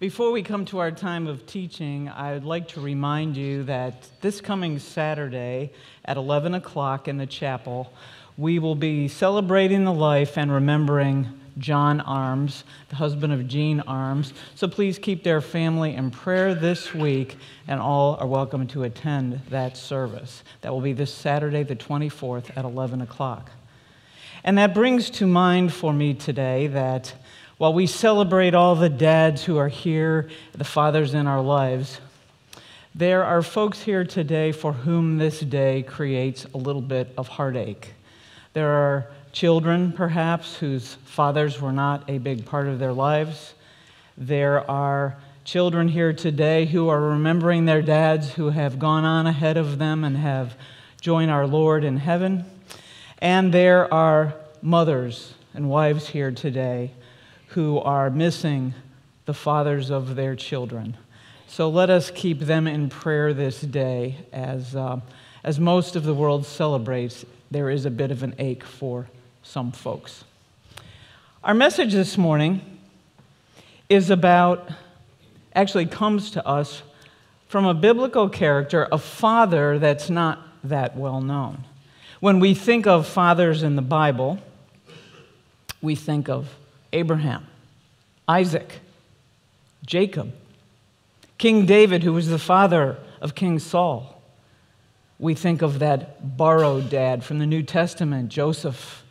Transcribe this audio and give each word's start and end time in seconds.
Before 0.00 0.30
we 0.30 0.44
come 0.44 0.64
to 0.66 0.78
our 0.78 0.92
time 0.92 1.26
of 1.26 1.44
teaching, 1.44 2.08
I'd 2.08 2.44
like 2.44 2.68
to 2.68 2.80
remind 2.80 3.36
you 3.36 3.64
that 3.64 4.08
this 4.20 4.40
coming 4.40 4.78
Saturday 4.78 5.72
at 6.04 6.16
11 6.16 6.54
o'clock 6.54 7.08
in 7.08 7.16
the 7.16 7.26
chapel, 7.26 7.92
we 8.36 8.60
will 8.60 8.76
be 8.76 9.08
celebrating 9.08 9.84
the 9.84 9.92
life 9.92 10.38
and 10.38 10.52
remembering 10.52 11.26
John 11.58 12.00
Arms, 12.00 12.62
the 12.90 12.94
husband 12.94 13.32
of 13.32 13.48
Jean 13.48 13.80
Arms. 13.80 14.34
So 14.54 14.68
please 14.68 15.00
keep 15.00 15.24
their 15.24 15.40
family 15.40 15.96
in 15.96 16.12
prayer 16.12 16.54
this 16.54 16.94
week, 16.94 17.36
and 17.66 17.80
all 17.80 18.14
are 18.20 18.26
welcome 18.28 18.68
to 18.68 18.84
attend 18.84 19.40
that 19.50 19.76
service. 19.76 20.44
That 20.60 20.70
will 20.70 20.80
be 20.80 20.92
this 20.92 21.12
Saturday, 21.12 21.64
the 21.64 21.74
24th, 21.74 22.56
at 22.56 22.64
11 22.64 23.00
o'clock. 23.00 23.50
And 24.44 24.58
that 24.58 24.74
brings 24.74 25.10
to 25.10 25.26
mind 25.26 25.72
for 25.72 25.92
me 25.92 26.14
today 26.14 26.68
that 26.68 27.14
while 27.58 27.74
we 27.74 27.88
celebrate 27.88 28.54
all 28.54 28.76
the 28.76 28.88
dads 28.88 29.44
who 29.44 29.58
are 29.58 29.68
here, 29.68 30.28
the 30.52 30.64
fathers 30.64 31.12
in 31.12 31.26
our 31.26 31.40
lives, 31.40 32.00
there 32.94 33.24
are 33.24 33.42
folks 33.42 33.82
here 33.82 34.04
today 34.04 34.52
for 34.52 34.72
whom 34.72 35.18
this 35.18 35.40
day 35.40 35.82
creates 35.82 36.46
a 36.54 36.56
little 36.56 36.80
bit 36.80 37.12
of 37.18 37.26
heartache. 37.26 37.94
There 38.52 38.70
are 38.70 39.10
children, 39.32 39.90
perhaps, 39.92 40.56
whose 40.56 40.94
fathers 41.04 41.60
were 41.60 41.72
not 41.72 42.08
a 42.08 42.18
big 42.18 42.46
part 42.46 42.68
of 42.68 42.78
their 42.78 42.92
lives. 42.92 43.54
There 44.16 44.68
are 44.70 45.16
children 45.44 45.88
here 45.88 46.12
today 46.12 46.64
who 46.64 46.88
are 46.88 47.00
remembering 47.00 47.64
their 47.64 47.82
dads 47.82 48.34
who 48.34 48.50
have 48.50 48.78
gone 48.78 49.04
on 49.04 49.26
ahead 49.26 49.56
of 49.56 49.78
them 49.78 50.04
and 50.04 50.16
have 50.16 50.54
joined 51.00 51.30
our 51.30 51.46
Lord 51.46 51.82
in 51.82 51.96
heaven. 51.96 52.44
And 53.18 53.52
there 53.52 53.92
are 53.92 54.34
mothers 54.62 55.34
and 55.54 55.68
wives 55.68 56.08
here 56.08 56.30
today 56.30 56.92
who 57.48 57.78
are 57.78 58.10
missing 58.10 58.74
the 59.24 59.34
fathers 59.34 59.90
of 59.90 60.16
their 60.16 60.36
children. 60.36 60.96
So 61.46 61.68
let 61.68 61.90
us 61.90 62.10
keep 62.10 62.40
them 62.40 62.66
in 62.66 62.88
prayer 62.88 63.32
this 63.32 63.60
day 63.60 64.16
as, 64.32 64.76
uh, 64.76 65.00
as 65.42 65.58
most 65.58 65.96
of 65.96 66.04
the 66.04 66.14
world 66.14 66.44
celebrates. 66.44 67.24
There 67.50 67.70
is 67.70 67.86
a 67.86 67.90
bit 67.90 68.10
of 68.10 68.22
an 68.22 68.34
ache 68.38 68.64
for 68.64 69.08
some 69.42 69.72
folks. 69.72 70.24
Our 71.42 71.54
message 71.54 71.92
this 71.92 72.18
morning 72.18 72.60
is 73.88 74.10
about, 74.10 74.68
actually 75.54 75.86
comes 75.86 76.30
to 76.32 76.46
us 76.46 76.82
from 77.48 77.64
a 77.64 77.72
biblical 77.72 78.28
character, 78.28 78.86
a 78.92 78.98
father 78.98 79.78
that's 79.78 80.10
not 80.10 80.40
that 80.64 80.96
well 80.96 81.22
known. 81.22 81.64
When 82.20 82.40
we 82.40 82.52
think 82.52 82.86
of 82.86 83.06
fathers 83.06 83.62
in 83.62 83.76
the 83.76 83.82
Bible, 83.82 84.38
we 85.80 85.94
think 85.94 86.28
of 86.28 86.48
Abraham, 86.92 87.46
Isaac, 88.26 88.80
Jacob, 89.84 90.32
King 91.36 91.66
David, 91.66 92.02
who 92.02 92.12
was 92.12 92.28
the 92.28 92.38
father 92.38 92.98
of 93.20 93.34
King 93.34 93.58
Saul. 93.58 94.20
We 95.18 95.34
think 95.34 95.62
of 95.62 95.80
that 95.80 96.36
borrowed 96.36 96.90
dad 96.90 97.24
from 97.24 97.38
the 97.38 97.46
New 97.46 97.62
Testament, 97.62 98.28
Joseph, 98.28 99.04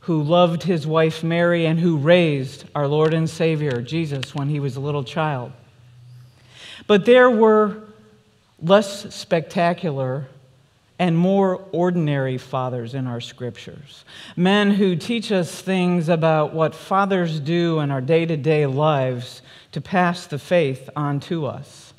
who 0.00 0.22
loved 0.22 0.64
his 0.64 0.86
wife 0.86 1.24
Mary 1.24 1.64
and 1.64 1.80
who 1.80 1.96
raised 1.96 2.64
our 2.74 2.86
Lord 2.86 3.14
and 3.14 3.28
Savior, 3.28 3.80
Jesus, 3.80 4.34
when 4.34 4.48
he 4.48 4.60
was 4.60 4.76
a 4.76 4.80
little 4.80 5.04
child. 5.04 5.52
But 6.86 7.06
there 7.06 7.30
were 7.30 7.82
less 8.60 9.14
spectacular 9.14 10.26
and 11.04 11.18
more 11.18 11.62
ordinary 11.70 12.38
fathers 12.38 12.94
in 12.94 13.06
our 13.06 13.20
scriptures. 13.20 14.06
Men 14.36 14.70
who 14.70 14.96
teach 14.96 15.30
us 15.30 15.60
things 15.60 16.08
about 16.08 16.54
what 16.54 16.74
fathers 16.74 17.40
do 17.40 17.80
in 17.80 17.90
our 17.90 18.00
day 18.00 18.24
to 18.24 18.38
day 18.38 18.64
lives 18.64 19.42
to 19.72 19.82
pass 19.82 20.26
the 20.26 20.38
faith 20.38 20.88
on 20.96 21.20
to 21.20 21.44
us. 21.44 21.92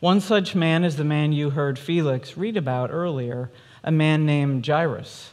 One 0.00 0.20
such 0.20 0.56
man 0.56 0.82
is 0.82 0.96
the 0.96 1.04
man 1.04 1.32
you 1.32 1.50
heard 1.50 1.78
Felix 1.78 2.36
read 2.36 2.56
about 2.56 2.90
earlier, 2.90 3.52
a 3.84 3.92
man 3.92 4.26
named 4.26 4.66
Jairus. 4.66 5.30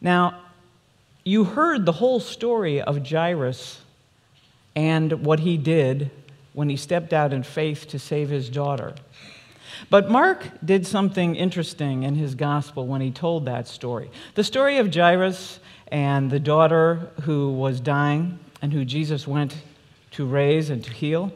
Now, 0.00 0.40
you 1.22 1.44
heard 1.44 1.84
the 1.84 1.92
whole 1.92 2.20
story 2.20 2.80
of 2.80 3.06
Jairus 3.06 3.82
and 4.74 5.22
what 5.22 5.40
he 5.40 5.58
did 5.58 6.10
when 6.54 6.70
he 6.70 6.78
stepped 6.78 7.12
out 7.12 7.34
in 7.34 7.42
faith 7.42 7.88
to 7.88 7.98
save 7.98 8.30
his 8.30 8.48
daughter. 8.48 8.94
But 9.88 10.10
Mark 10.10 10.46
did 10.64 10.86
something 10.86 11.34
interesting 11.34 12.02
in 12.02 12.14
his 12.14 12.34
gospel 12.34 12.86
when 12.86 13.00
he 13.00 13.10
told 13.10 13.46
that 13.46 13.66
story. 13.66 14.10
The 14.34 14.44
story 14.44 14.78
of 14.78 14.94
Jairus 14.94 15.60
and 15.88 16.30
the 16.30 16.40
daughter 16.40 17.10
who 17.22 17.52
was 17.52 17.80
dying 17.80 18.38
and 18.60 18.72
who 18.72 18.84
Jesus 18.84 19.26
went 19.26 19.56
to 20.12 20.26
raise 20.26 20.70
and 20.70 20.84
to 20.84 20.92
heal 20.92 21.32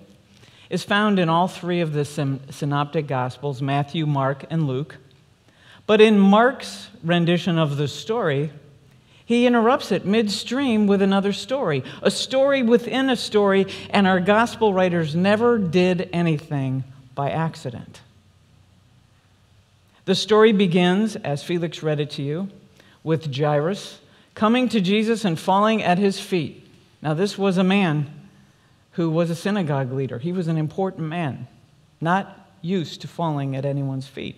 is 0.68 0.84
found 0.84 1.18
in 1.18 1.28
all 1.28 1.48
three 1.48 1.80
of 1.80 1.92
the 1.92 2.04
synoptic 2.04 3.06
gospels 3.06 3.62
Matthew, 3.62 4.06
Mark, 4.06 4.44
and 4.50 4.66
Luke. 4.66 4.96
But 5.86 6.00
in 6.00 6.18
Mark's 6.18 6.88
rendition 7.02 7.58
of 7.58 7.76
the 7.76 7.88
story, 7.88 8.50
he 9.26 9.46
interrupts 9.46 9.92
it 9.92 10.04
midstream 10.04 10.86
with 10.86 11.00
another 11.02 11.32
story, 11.32 11.82
a 12.02 12.10
story 12.10 12.62
within 12.62 13.10
a 13.10 13.16
story, 13.16 13.66
and 13.90 14.06
our 14.06 14.20
gospel 14.20 14.74
writers 14.74 15.14
never 15.14 15.58
did 15.58 16.08
anything 16.12 16.84
by 17.14 17.30
accident. 17.30 18.00
The 20.04 20.14
story 20.14 20.52
begins, 20.52 21.16
as 21.16 21.42
Felix 21.42 21.82
read 21.82 22.00
it 22.00 22.10
to 22.12 22.22
you, 22.22 22.48
with 23.02 23.34
Jairus 23.34 24.00
coming 24.34 24.68
to 24.70 24.80
Jesus 24.80 25.24
and 25.24 25.38
falling 25.38 25.82
at 25.82 25.98
his 25.98 26.18
feet. 26.20 26.68
Now, 27.00 27.14
this 27.14 27.38
was 27.38 27.56
a 27.56 27.64
man 27.64 28.10
who 28.92 29.10
was 29.10 29.30
a 29.30 29.34
synagogue 29.34 29.92
leader. 29.92 30.18
He 30.18 30.32
was 30.32 30.48
an 30.48 30.56
important 30.56 31.08
man, 31.08 31.46
not 32.00 32.48
used 32.60 33.02
to 33.02 33.08
falling 33.08 33.56
at 33.56 33.64
anyone's 33.64 34.06
feet. 34.06 34.36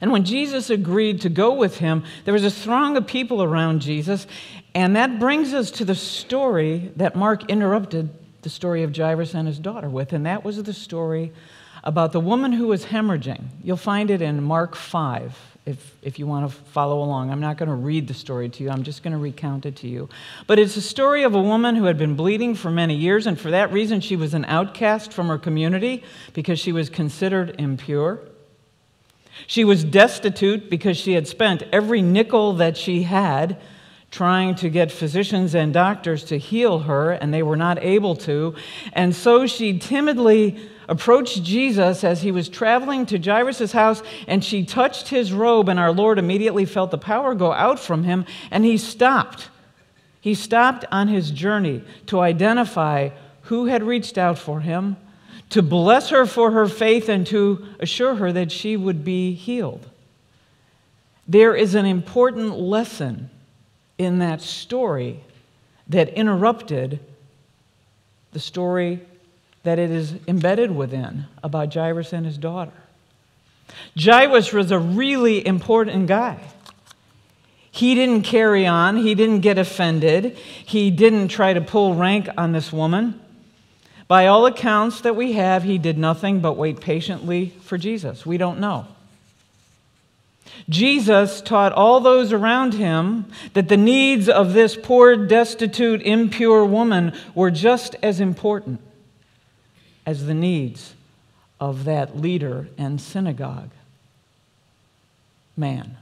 And 0.00 0.10
when 0.10 0.24
Jesus 0.24 0.68
agreed 0.68 1.20
to 1.20 1.28
go 1.28 1.54
with 1.54 1.78
him, 1.78 2.02
there 2.24 2.34
was 2.34 2.44
a 2.44 2.50
throng 2.50 2.96
of 2.96 3.06
people 3.06 3.42
around 3.42 3.80
Jesus. 3.80 4.26
And 4.74 4.96
that 4.96 5.20
brings 5.20 5.54
us 5.54 5.70
to 5.72 5.84
the 5.84 5.94
story 5.94 6.90
that 6.96 7.14
Mark 7.14 7.48
interrupted 7.48 8.10
the 8.42 8.50
story 8.50 8.82
of 8.82 8.96
Jairus 8.96 9.34
and 9.34 9.46
his 9.46 9.60
daughter 9.60 9.88
with. 9.88 10.12
And 10.12 10.26
that 10.26 10.44
was 10.44 10.60
the 10.60 10.72
story 10.72 11.32
about 11.84 12.12
the 12.12 12.20
woman 12.20 12.52
who 12.52 12.68
was 12.68 12.86
hemorrhaging. 12.86 13.44
You'll 13.62 13.76
find 13.76 14.10
it 14.10 14.22
in 14.22 14.42
Mark 14.42 14.76
5 14.76 15.52
if, 15.64 15.94
if 16.02 16.18
you 16.18 16.26
want 16.26 16.50
to 16.50 16.56
follow 16.70 17.02
along. 17.02 17.30
I'm 17.30 17.40
not 17.40 17.56
going 17.56 17.68
to 17.68 17.74
read 17.74 18.08
the 18.08 18.14
story 18.14 18.48
to 18.48 18.64
you, 18.64 18.70
I'm 18.70 18.82
just 18.82 19.02
going 19.02 19.12
to 19.12 19.18
recount 19.18 19.66
it 19.66 19.76
to 19.76 19.88
you. 19.88 20.08
But 20.46 20.58
it's 20.58 20.76
a 20.76 20.82
story 20.82 21.22
of 21.22 21.34
a 21.34 21.42
woman 21.42 21.76
who 21.76 21.84
had 21.84 21.98
been 21.98 22.16
bleeding 22.16 22.54
for 22.54 22.70
many 22.70 22.96
years, 22.96 23.26
and 23.26 23.38
for 23.38 23.50
that 23.50 23.72
reason, 23.72 24.00
she 24.00 24.16
was 24.16 24.34
an 24.34 24.44
outcast 24.46 25.12
from 25.12 25.28
her 25.28 25.38
community 25.38 26.02
because 26.32 26.58
she 26.58 26.72
was 26.72 26.90
considered 26.90 27.54
impure. 27.58 28.20
She 29.46 29.64
was 29.64 29.84
destitute 29.84 30.68
because 30.68 30.96
she 30.96 31.12
had 31.12 31.26
spent 31.26 31.62
every 31.72 32.02
nickel 32.02 32.54
that 32.54 32.76
she 32.76 33.04
had 33.04 33.60
trying 34.12 34.54
to 34.54 34.68
get 34.68 34.92
physicians 34.92 35.54
and 35.54 35.72
doctors 35.72 36.22
to 36.24 36.38
heal 36.38 36.80
her, 36.80 37.12
and 37.12 37.32
they 37.32 37.42
were 37.42 37.56
not 37.56 37.82
able 37.82 38.14
to. 38.14 38.54
And 38.92 39.14
so 39.14 39.46
she 39.46 39.78
timidly 39.78 40.60
approached 40.86 41.42
Jesus 41.42 42.04
as 42.04 42.20
he 42.20 42.30
was 42.30 42.50
traveling 42.50 43.06
to 43.06 43.18
Jairus' 43.18 43.72
house, 43.72 44.02
and 44.28 44.44
she 44.44 44.66
touched 44.66 45.08
his 45.08 45.32
robe, 45.32 45.70
and 45.70 45.80
our 45.80 45.92
Lord 45.92 46.18
immediately 46.18 46.66
felt 46.66 46.90
the 46.90 46.98
power 46.98 47.34
go 47.34 47.52
out 47.54 47.80
from 47.80 48.04
him, 48.04 48.26
and 48.50 48.66
he 48.66 48.76
stopped. 48.76 49.48
He 50.20 50.34
stopped 50.34 50.84
on 50.92 51.08
his 51.08 51.30
journey 51.30 51.82
to 52.06 52.20
identify 52.20 53.10
who 53.44 53.64
had 53.64 53.82
reached 53.82 54.18
out 54.18 54.38
for 54.38 54.60
him, 54.60 54.98
to 55.48 55.62
bless 55.62 56.10
her 56.10 56.26
for 56.26 56.50
her 56.50 56.68
faith, 56.68 57.08
and 57.08 57.26
to 57.28 57.66
assure 57.80 58.16
her 58.16 58.30
that 58.30 58.52
she 58.52 58.76
would 58.76 59.04
be 59.04 59.32
healed. 59.32 59.88
There 61.26 61.54
is 61.56 61.74
an 61.74 61.86
important 61.86 62.58
lesson 62.58 63.30
in 64.02 64.18
that 64.18 64.40
story 64.40 65.20
that 65.88 66.08
interrupted 66.10 67.00
the 68.32 68.40
story 68.40 69.00
that 69.62 69.78
it 69.78 69.90
is 69.90 70.14
embedded 70.26 70.74
within 70.74 71.26
about 71.42 71.72
Jairus 71.72 72.12
and 72.12 72.26
his 72.26 72.38
daughter. 72.38 72.72
Jairus 73.98 74.52
was 74.52 74.70
a 74.70 74.78
really 74.78 75.46
important 75.46 76.06
guy. 76.06 76.38
He 77.70 77.94
didn't 77.94 78.22
carry 78.22 78.66
on, 78.66 78.96
he 78.98 79.14
didn't 79.14 79.40
get 79.40 79.56
offended, 79.56 80.36
he 80.36 80.90
didn't 80.90 81.28
try 81.28 81.54
to 81.54 81.60
pull 81.60 81.94
rank 81.94 82.28
on 82.36 82.52
this 82.52 82.72
woman. 82.72 83.18
By 84.08 84.26
all 84.26 84.44
accounts 84.44 85.00
that 85.02 85.16
we 85.16 85.32
have, 85.32 85.62
he 85.62 85.78
did 85.78 85.96
nothing 85.96 86.40
but 86.40 86.58
wait 86.58 86.80
patiently 86.80 87.54
for 87.62 87.78
Jesus. 87.78 88.26
We 88.26 88.36
don't 88.36 88.60
know. 88.60 88.86
Jesus 90.68 91.40
taught 91.40 91.72
all 91.72 92.00
those 92.00 92.32
around 92.32 92.74
him 92.74 93.26
that 93.54 93.68
the 93.68 93.76
needs 93.76 94.28
of 94.28 94.52
this 94.52 94.76
poor, 94.76 95.16
destitute, 95.16 96.02
impure 96.02 96.64
woman 96.64 97.12
were 97.34 97.50
just 97.50 97.96
as 98.02 98.20
important 98.20 98.80
as 100.06 100.26
the 100.26 100.34
needs 100.34 100.94
of 101.60 101.84
that 101.84 102.18
leader 102.18 102.68
and 102.76 103.00
synagogue 103.00 103.70
man. 105.56 105.96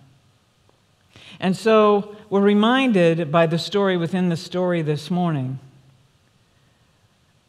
And 1.38 1.56
so 1.56 2.16
we're 2.28 2.40
reminded 2.40 3.32
by 3.32 3.46
the 3.46 3.58
story 3.58 3.96
within 3.96 4.28
the 4.28 4.36
story 4.36 4.82
this 4.82 5.10
morning 5.10 5.58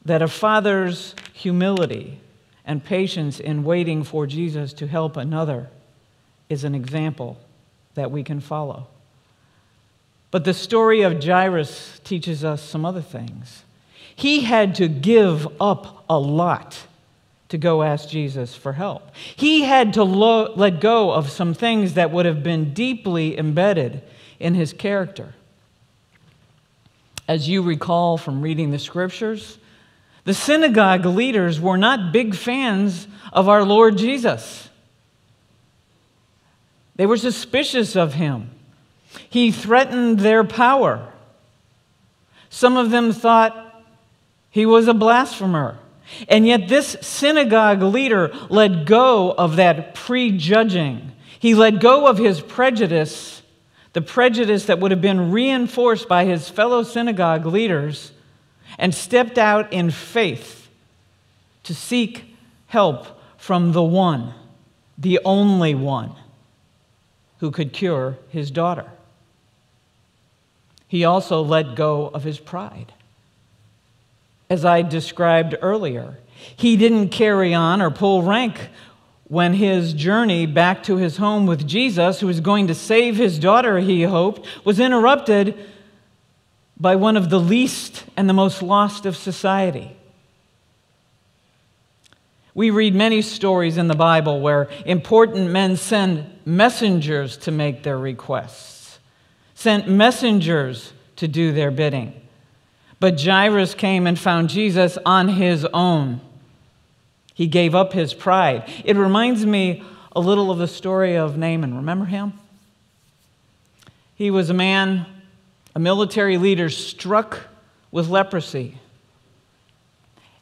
that 0.04 0.22
a 0.22 0.28
father's 0.28 1.14
humility 1.34 2.20
and 2.66 2.84
patience 2.84 3.40
in 3.40 3.64
waiting 3.64 4.04
for 4.04 4.26
Jesus 4.26 4.74
to 4.74 4.88
help 4.88 5.18
another 5.18 5.70
is 6.52 6.66
an 6.66 6.76
example 6.76 7.38
that 7.94 8.12
we 8.12 8.24
can 8.24 8.42
follow. 8.42 8.88
But 10.32 10.44
the 10.44 10.54
story 10.54 11.02
of 11.02 11.24
Jairus 11.24 12.00
teaches 12.04 12.44
us 12.44 12.62
some 12.62 12.86
other 12.86 13.02
things. 13.02 13.64
He 14.16 14.42
had 14.42 14.76
to 14.76 14.88
give 14.88 15.48
up 15.62 16.04
a 16.10 16.20
lot 16.20 16.78
to 17.50 17.58
go 17.58 17.84
ask 17.84 18.10
Jesus 18.10 18.56
for 18.56 18.74
help. 18.74 19.12
He 19.16 19.64
had 19.64 19.94
to 19.94 20.04
lo- 20.04 20.54
let 20.56 20.80
go 20.82 21.12
of 21.12 21.30
some 21.30 21.54
things 21.54 21.94
that 21.94 22.12
would 22.12 22.26
have 22.26 22.44
been 22.44 22.74
deeply 22.74 23.38
embedded 23.38 24.02
in 24.40 24.54
his 24.54 24.74
character. 24.74 25.34
As 27.28 27.48
you 27.48 27.62
recall 27.62 28.18
from 28.18 28.42
reading 28.42 28.72
the 28.72 28.80
scriptures, 28.80 29.58
the 30.26 30.34
synagogue 30.34 31.06
leaders 31.06 31.60
were 31.60 31.78
not 31.78 32.12
big 32.12 32.36
fans 32.36 33.08
of 33.32 33.48
our 33.48 33.64
Lord 33.64 33.98
Jesus. 33.98 34.70
They 37.02 37.08
were 37.08 37.18
suspicious 37.18 37.96
of 37.96 38.14
him. 38.14 38.52
He 39.28 39.52
threatened 39.52 40.20
their 40.20 40.44
power. 40.44 41.12
Some 42.52 42.78
of 42.78 42.92
them 42.92 43.12
thought 43.12 43.84
he 44.52 44.68
was 44.68 44.88
a 44.88 44.94
blasphemer. 44.94 45.80
And 46.30 46.46
yet, 46.46 46.68
this 46.68 46.96
synagogue 47.02 47.82
leader 47.82 48.32
let 48.52 48.86
go 48.86 49.32
of 49.32 49.56
that 49.56 49.96
prejudging. 49.96 51.14
He 51.40 51.56
let 51.56 51.80
go 51.80 52.06
of 52.06 52.20
his 52.20 52.40
prejudice, 52.40 53.42
the 53.94 54.02
prejudice 54.04 54.66
that 54.66 54.78
would 54.78 54.92
have 54.92 55.02
been 55.02 55.32
reinforced 55.32 56.08
by 56.08 56.26
his 56.26 56.50
fellow 56.50 56.84
synagogue 56.84 57.48
leaders, 57.48 58.12
and 58.78 58.94
stepped 58.94 59.40
out 59.40 59.74
in 59.74 59.90
faith 59.90 60.70
to 61.64 61.74
seek 61.74 62.36
help 62.68 63.20
from 63.40 63.72
the 63.72 63.82
one, 63.82 64.36
the 65.00 65.20
only 65.26 65.74
one, 65.74 66.14
who 67.42 67.52
could 67.52 67.74
cure 67.74 68.18
his 68.30 68.52
daughter. 68.52 68.86
He 70.88 71.04
also 71.04 71.42
let 71.42 71.76
go 71.76 72.08
of 72.08 72.24
his 72.24 72.40
pride 72.40 72.94
as 74.48 74.64
I 74.64 74.84
described 74.84 75.56
earlier. 75.62 76.20
He 76.56 76.78
didn't 76.78 77.10
carry 77.10 77.54
on 77.54 77.82
or 77.82 77.90
pull 77.90 78.22
rank 78.22 78.70
when 79.24 79.54
his 79.54 79.94
journey 79.94 80.46
back 80.46 80.84
to 80.84 80.98
his 80.98 81.18
home 81.18 81.48
with 81.48 81.66
Jesus, 81.68 82.20
who 82.20 82.28
was 82.28 82.42
going 82.42 82.68
to 82.68 82.76
save 82.76 83.16
his 83.16 83.40
daughter, 83.40 83.80
he 83.80 84.04
hoped, 84.04 84.46
was 84.64 84.80
interrupted 84.80 85.58
by 86.78 86.96
one 86.96 87.18
of 87.18 87.32
the 87.32 87.40
least 87.40 88.04
and 88.16 88.30
the 88.30 88.34
most 88.34 88.62
lost 88.62 89.06
of 89.08 89.16
society. 89.16 89.98
We 92.54 92.70
read 92.70 92.94
many 92.94 93.22
stories 93.22 93.78
in 93.78 93.88
the 93.88 93.96
Bible 93.96 94.42
where 94.42 94.70
important 94.86 95.52
men 95.52 95.78
send 95.78 96.26
messengers 96.46 97.38
to 97.38 97.52
make 97.52 97.84
their 97.84 97.98
requests, 97.98 99.00
sent 99.56 99.90
messengers 99.90 100.94
to 101.16 101.28
do 101.28 101.54
their 101.54 101.72
bidding. 101.72 102.14
But 103.00 103.22
Jairus 103.22 103.74
came 103.74 104.06
and 104.06 104.20
found 104.20 104.50
Jesus 104.50 104.98
on 105.06 105.30
his 105.30 105.66
own. 105.74 106.20
He 107.34 107.48
gave 107.48 107.74
up 107.74 107.94
his 107.94 108.14
pride. 108.14 108.70
It 108.84 108.98
reminds 108.98 109.46
me 109.46 109.84
a 110.14 110.20
little 110.20 110.52
of 110.52 110.58
the 110.58 110.68
story 110.68 111.16
of 111.16 111.38
Naaman. 111.38 111.76
Remember 111.78 112.06
him? 112.06 112.34
He 114.14 114.30
was 114.30 114.50
a 114.50 114.54
man, 114.54 115.06
a 115.74 115.80
military 115.80 116.38
leader, 116.38 116.70
struck 116.70 117.40
with 117.92 118.10
leprosy. 118.10 118.78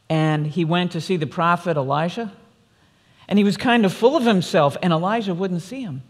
And 0.09 0.47
he 0.47 0.65
went 0.65 0.93
to 0.93 1.01
see 1.01 1.17
the 1.17 1.27
prophet 1.27 1.77
Elijah. 1.77 2.31
And 3.27 3.37
he 3.37 3.43
was 3.43 3.57
kind 3.57 3.85
of 3.85 3.93
full 3.93 4.17
of 4.17 4.25
himself, 4.25 4.75
and 4.81 4.91
Elijah 4.91 5.35
wouldn't 5.35 5.61
see 5.61 5.81
him. 5.81 6.01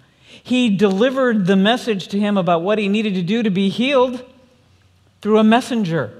He 0.43 0.69
delivered 0.69 1.47
the 1.47 1.55
message 1.55 2.07
to 2.09 2.19
him 2.19 2.37
about 2.37 2.61
what 2.61 2.77
he 2.77 2.87
needed 2.87 3.15
to 3.15 3.21
do 3.21 3.43
to 3.43 3.49
be 3.49 3.69
healed 3.69 4.23
through 5.21 5.39
a 5.39 5.43
messenger. 5.43 6.13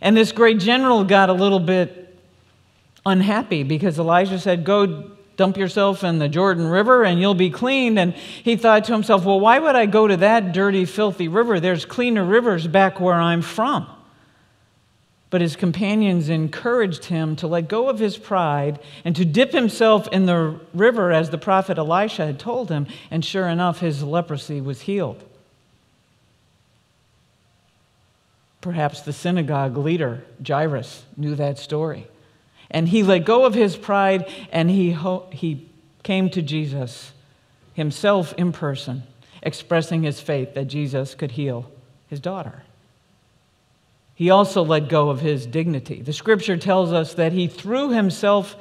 And 0.00 0.16
this 0.16 0.32
great 0.32 0.58
general 0.58 1.04
got 1.04 1.28
a 1.28 1.32
little 1.32 1.60
bit 1.60 2.18
unhappy 3.04 3.62
because 3.62 3.98
Elijah 3.98 4.38
said, 4.38 4.64
Go 4.64 5.10
dump 5.36 5.56
yourself 5.56 6.04
in 6.04 6.18
the 6.18 6.28
Jordan 6.28 6.66
River 6.66 7.04
and 7.04 7.20
you'll 7.20 7.34
be 7.34 7.50
clean. 7.50 7.98
And 7.98 8.14
he 8.14 8.56
thought 8.56 8.84
to 8.84 8.92
himself, 8.92 9.24
Well, 9.24 9.40
why 9.40 9.58
would 9.58 9.76
I 9.76 9.86
go 9.86 10.06
to 10.06 10.16
that 10.18 10.52
dirty, 10.52 10.84
filthy 10.84 11.28
river? 11.28 11.60
There's 11.60 11.84
cleaner 11.84 12.24
rivers 12.24 12.66
back 12.66 13.00
where 13.00 13.14
I'm 13.14 13.42
from. 13.42 13.86
But 15.34 15.40
his 15.40 15.56
companions 15.56 16.28
encouraged 16.28 17.06
him 17.06 17.34
to 17.34 17.48
let 17.48 17.66
go 17.66 17.88
of 17.88 17.98
his 17.98 18.16
pride 18.16 18.78
and 19.04 19.16
to 19.16 19.24
dip 19.24 19.50
himself 19.50 20.06
in 20.12 20.26
the 20.26 20.60
river 20.72 21.10
as 21.10 21.30
the 21.30 21.38
prophet 21.38 21.76
Elisha 21.76 22.24
had 22.24 22.38
told 22.38 22.68
him. 22.68 22.86
And 23.10 23.24
sure 23.24 23.48
enough, 23.48 23.80
his 23.80 24.04
leprosy 24.04 24.60
was 24.60 24.82
healed. 24.82 25.24
Perhaps 28.60 29.00
the 29.00 29.12
synagogue 29.12 29.76
leader, 29.76 30.22
Jairus, 30.46 31.02
knew 31.16 31.34
that 31.34 31.58
story. 31.58 32.06
And 32.70 32.88
he 32.88 33.02
let 33.02 33.24
go 33.24 33.44
of 33.44 33.54
his 33.54 33.76
pride 33.76 34.32
and 34.52 34.70
he, 34.70 34.92
ho- 34.92 35.26
he 35.32 35.68
came 36.04 36.30
to 36.30 36.42
Jesus 36.42 37.10
himself 37.72 38.34
in 38.34 38.52
person, 38.52 39.02
expressing 39.42 40.04
his 40.04 40.20
faith 40.20 40.54
that 40.54 40.66
Jesus 40.66 41.16
could 41.16 41.32
heal 41.32 41.68
his 42.08 42.20
daughter. 42.20 42.62
He 44.14 44.30
also 44.30 44.62
let 44.62 44.88
go 44.88 45.10
of 45.10 45.20
his 45.20 45.46
dignity. 45.46 46.02
The 46.02 46.12
scripture 46.12 46.56
tells 46.56 46.92
us 46.92 47.14
that 47.14 47.32
he 47.32 47.48
threw 47.48 47.90
himself 47.90 48.56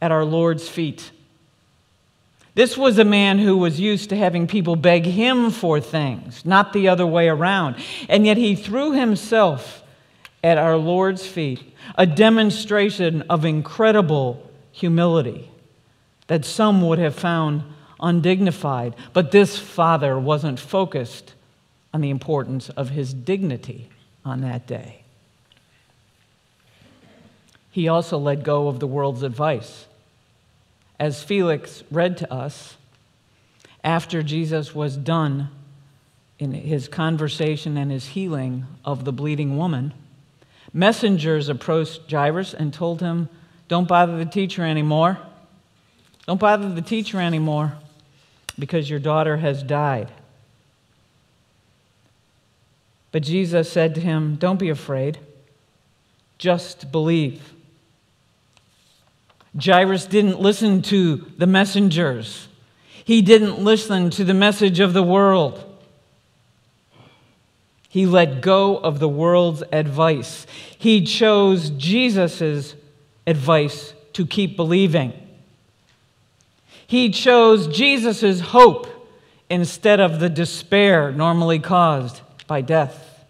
at 0.00 0.12
our 0.12 0.24
Lord's 0.24 0.68
feet 0.68 1.10
this 2.54 2.76
was 2.76 2.98
a 2.98 3.04
man 3.04 3.38
who 3.38 3.56
was 3.56 3.80
used 3.80 4.10
to 4.10 4.16
having 4.16 4.46
people 4.46 4.76
beg 4.76 5.06
him 5.06 5.50
for 5.50 5.80
things, 5.80 6.44
not 6.44 6.72
the 6.72 6.88
other 6.88 7.06
way 7.06 7.28
around. 7.28 7.76
And 8.10 8.26
yet 8.26 8.36
he 8.36 8.54
threw 8.54 8.92
himself 8.92 9.82
at 10.44 10.58
our 10.58 10.76
Lord's 10.76 11.26
feet, 11.26 11.62
a 11.96 12.04
demonstration 12.04 13.22
of 13.22 13.44
incredible 13.44 14.50
humility 14.70 15.50
that 16.26 16.44
some 16.44 16.82
would 16.82 16.98
have 16.98 17.14
found 17.14 17.62
undignified. 18.00 18.96
But 19.14 19.30
this 19.30 19.58
father 19.58 20.18
wasn't 20.18 20.60
focused 20.60 21.34
on 21.94 22.02
the 22.02 22.10
importance 22.10 22.68
of 22.70 22.90
his 22.90 23.14
dignity 23.14 23.88
on 24.24 24.40
that 24.42 24.66
day. 24.66 25.02
He 27.70 27.88
also 27.88 28.18
let 28.18 28.42
go 28.42 28.68
of 28.68 28.80
the 28.80 28.86
world's 28.86 29.22
advice 29.22 29.86
as 31.02 31.20
Felix 31.20 31.82
read 31.90 32.16
to 32.18 32.32
us, 32.32 32.76
after 33.82 34.22
Jesus 34.22 34.72
was 34.72 34.96
done 34.96 35.48
in 36.38 36.52
his 36.52 36.86
conversation 36.86 37.76
and 37.76 37.90
his 37.90 38.06
healing 38.06 38.66
of 38.84 39.04
the 39.04 39.10
bleeding 39.10 39.56
woman, 39.56 39.92
messengers 40.72 41.48
approached 41.48 42.08
Jairus 42.08 42.54
and 42.54 42.72
told 42.72 43.00
him, 43.00 43.28
Don't 43.66 43.88
bother 43.88 44.16
the 44.16 44.30
teacher 44.30 44.64
anymore. 44.64 45.18
Don't 46.28 46.38
bother 46.38 46.72
the 46.72 46.82
teacher 46.82 47.20
anymore 47.20 47.72
because 48.56 48.88
your 48.88 49.00
daughter 49.00 49.38
has 49.38 49.64
died. 49.64 50.08
But 53.12 53.22
Jesus 53.22 53.70
said 53.70 53.94
to 53.94 54.00
him, 54.00 54.36
Don't 54.36 54.58
be 54.58 54.70
afraid, 54.70 55.18
just 56.38 56.90
believe. 56.90 57.52
Jairus 59.62 60.06
didn't 60.06 60.40
listen 60.40 60.80
to 60.82 61.26
the 61.36 61.46
messengers. 61.46 62.48
He 63.04 63.20
didn't 63.20 63.58
listen 63.62 64.08
to 64.10 64.24
the 64.24 64.34
message 64.34 64.80
of 64.80 64.94
the 64.94 65.02
world. 65.02 65.68
He 67.88 68.06
let 68.06 68.40
go 68.40 68.78
of 68.78 68.98
the 68.98 69.08
world's 69.08 69.62
advice. 69.70 70.46
He 70.78 71.04
chose 71.04 71.68
Jesus' 71.68 72.74
advice 73.26 73.92
to 74.14 74.26
keep 74.26 74.56
believing. 74.56 75.12
He 76.86 77.10
chose 77.10 77.66
Jesus' 77.66 78.40
hope 78.40 78.88
instead 79.50 80.00
of 80.00 80.20
the 80.20 80.30
despair 80.30 81.12
normally 81.12 81.58
caused 81.58 82.21
by 82.46 82.60
death. 82.60 83.24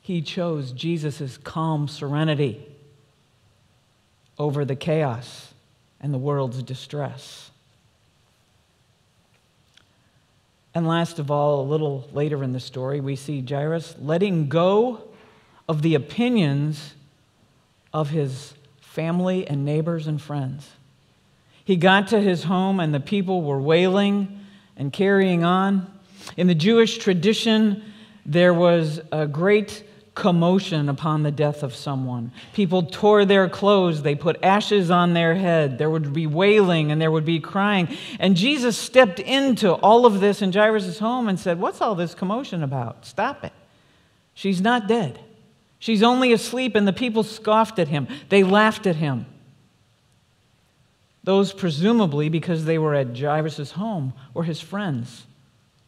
He 0.00 0.22
chose 0.22 0.72
Jesus' 0.72 1.36
calm 1.38 1.88
serenity 1.88 2.64
over 4.38 4.64
the 4.64 4.76
chaos 4.76 5.52
and 6.00 6.14
the 6.14 6.18
world's 6.18 6.62
distress. 6.62 7.50
And 10.74 10.86
last 10.86 11.18
of 11.18 11.30
all, 11.30 11.60
a 11.60 11.66
little 11.68 12.08
later 12.12 12.44
in 12.44 12.52
the 12.52 12.60
story, 12.60 13.00
we 13.00 13.16
see 13.16 13.44
Jairus 13.46 13.96
letting 14.00 14.48
go 14.48 15.02
of 15.68 15.82
the 15.82 15.94
opinions 15.94 16.94
of 17.92 18.10
his 18.10 18.54
family 18.80 19.46
and 19.46 19.64
neighbors 19.64 20.06
and 20.06 20.20
friends. 20.20 20.70
He 21.64 21.76
got 21.76 22.08
to 22.08 22.20
his 22.20 22.44
home, 22.44 22.80
and 22.80 22.94
the 22.94 23.00
people 23.00 23.42
were 23.42 23.60
wailing 23.60 24.40
and 24.76 24.92
carrying 24.92 25.44
on. 25.44 25.92
In 26.36 26.46
the 26.46 26.54
Jewish 26.54 26.98
tradition, 26.98 27.82
there 28.24 28.54
was 28.54 29.00
a 29.12 29.26
great 29.26 29.84
commotion 30.14 30.88
upon 30.88 31.22
the 31.22 31.30
death 31.30 31.62
of 31.62 31.74
someone. 31.74 32.32
People 32.52 32.82
tore 32.82 33.24
their 33.24 33.48
clothes, 33.48 34.02
they 34.02 34.16
put 34.16 34.42
ashes 34.42 34.90
on 34.90 35.14
their 35.14 35.36
head, 35.36 35.78
there 35.78 35.88
would 35.88 36.12
be 36.12 36.26
wailing 36.26 36.90
and 36.90 37.00
there 37.00 37.10
would 37.10 37.24
be 37.24 37.38
crying. 37.38 37.88
And 38.18 38.36
Jesus 38.36 38.76
stepped 38.76 39.20
into 39.20 39.72
all 39.74 40.06
of 40.06 40.18
this 40.18 40.42
in 40.42 40.52
Jairus' 40.52 40.98
home 40.98 41.28
and 41.28 41.38
said, 41.38 41.60
What's 41.60 41.80
all 41.80 41.94
this 41.94 42.14
commotion 42.16 42.64
about? 42.64 43.06
Stop 43.06 43.44
it. 43.44 43.52
She's 44.34 44.60
not 44.60 44.88
dead. 44.88 45.20
She's 45.78 46.02
only 46.02 46.32
asleep, 46.32 46.74
and 46.74 46.88
the 46.88 46.92
people 46.92 47.22
scoffed 47.22 47.78
at 47.78 47.86
him. 47.86 48.08
They 48.28 48.42
laughed 48.42 48.88
at 48.88 48.96
him. 48.96 49.26
Those, 51.22 51.52
presumably 51.52 52.28
because 52.28 52.64
they 52.64 52.78
were 52.78 52.94
at 52.94 53.16
Jairus' 53.16 53.72
home, 53.72 54.14
were 54.34 54.42
his 54.42 54.60
friends, 54.60 55.26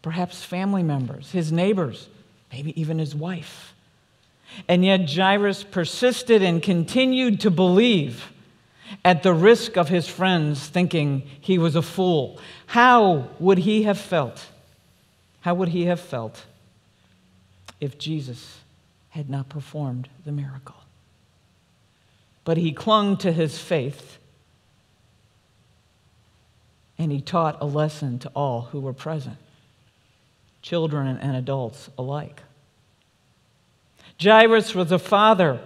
perhaps 0.03 0.43
family 0.43 0.83
members, 0.83 1.31
his 1.33 1.53
neighbors, 1.53 2.09
maybe 2.53 2.79
even 2.81 2.99
his 2.99 3.15
wife. 3.15 3.75
And 4.69 4.85
yet 4.85 5.09
Jairus 5.09 5.63
persisted 5.63 6.43
and 6.43 6.63
continued 6.63 7.41
to 7.41 7.51
believe 7.51 8.33
at 9.05 9.23
the 9.23 9.33
risk 9.33 9.77
of 9.77 9.89
his 9.89 10.09
friends 10.09 10.67
thinking 10.67 11.23
he 11.41 11.59
was 11.59 11.77
a 11.77 11.83
fool. 11.83 12.41
How 12.67 13.29
would 13.39 13.59
he 13.59 13.85
have 13.85 13.99
felt? 13.99 14.47
How 15.41 15.55
would 15.55 15.69
he 15.69 15.87
have 15.87 16.01
felt 16.01 16.45
if 17.81 17.99
Jesus 17.99 18.59
had 19.11 19.31
not 19.31 19.49
performed 19.49 20.09
the 20.25 20.33
miracle? 20.33 20.77
But 22.45 22.57
he 22.57 22.73
clung 22.73 23.17
to 23.19 23.33
his 23.33 23.59
faith 23.59 24.19
and 26.99 27.11
he 27.11 27.21
taught 27.21 27.57
a 27.63 27.65
lesson 27.65 28.19
to 28.19 28.29
all 28.35 28.63
who 28.73 28.81
were 28.81 28.93
present, 28.93 29.39
children 30.63 31.19
and 31.19 31.37
adults 31.37 31.91
alike. 31.97 32.43
Jairus 34.23 34.75
was 34.75 34.93
a 34.93 34.99
father 34.99 35.61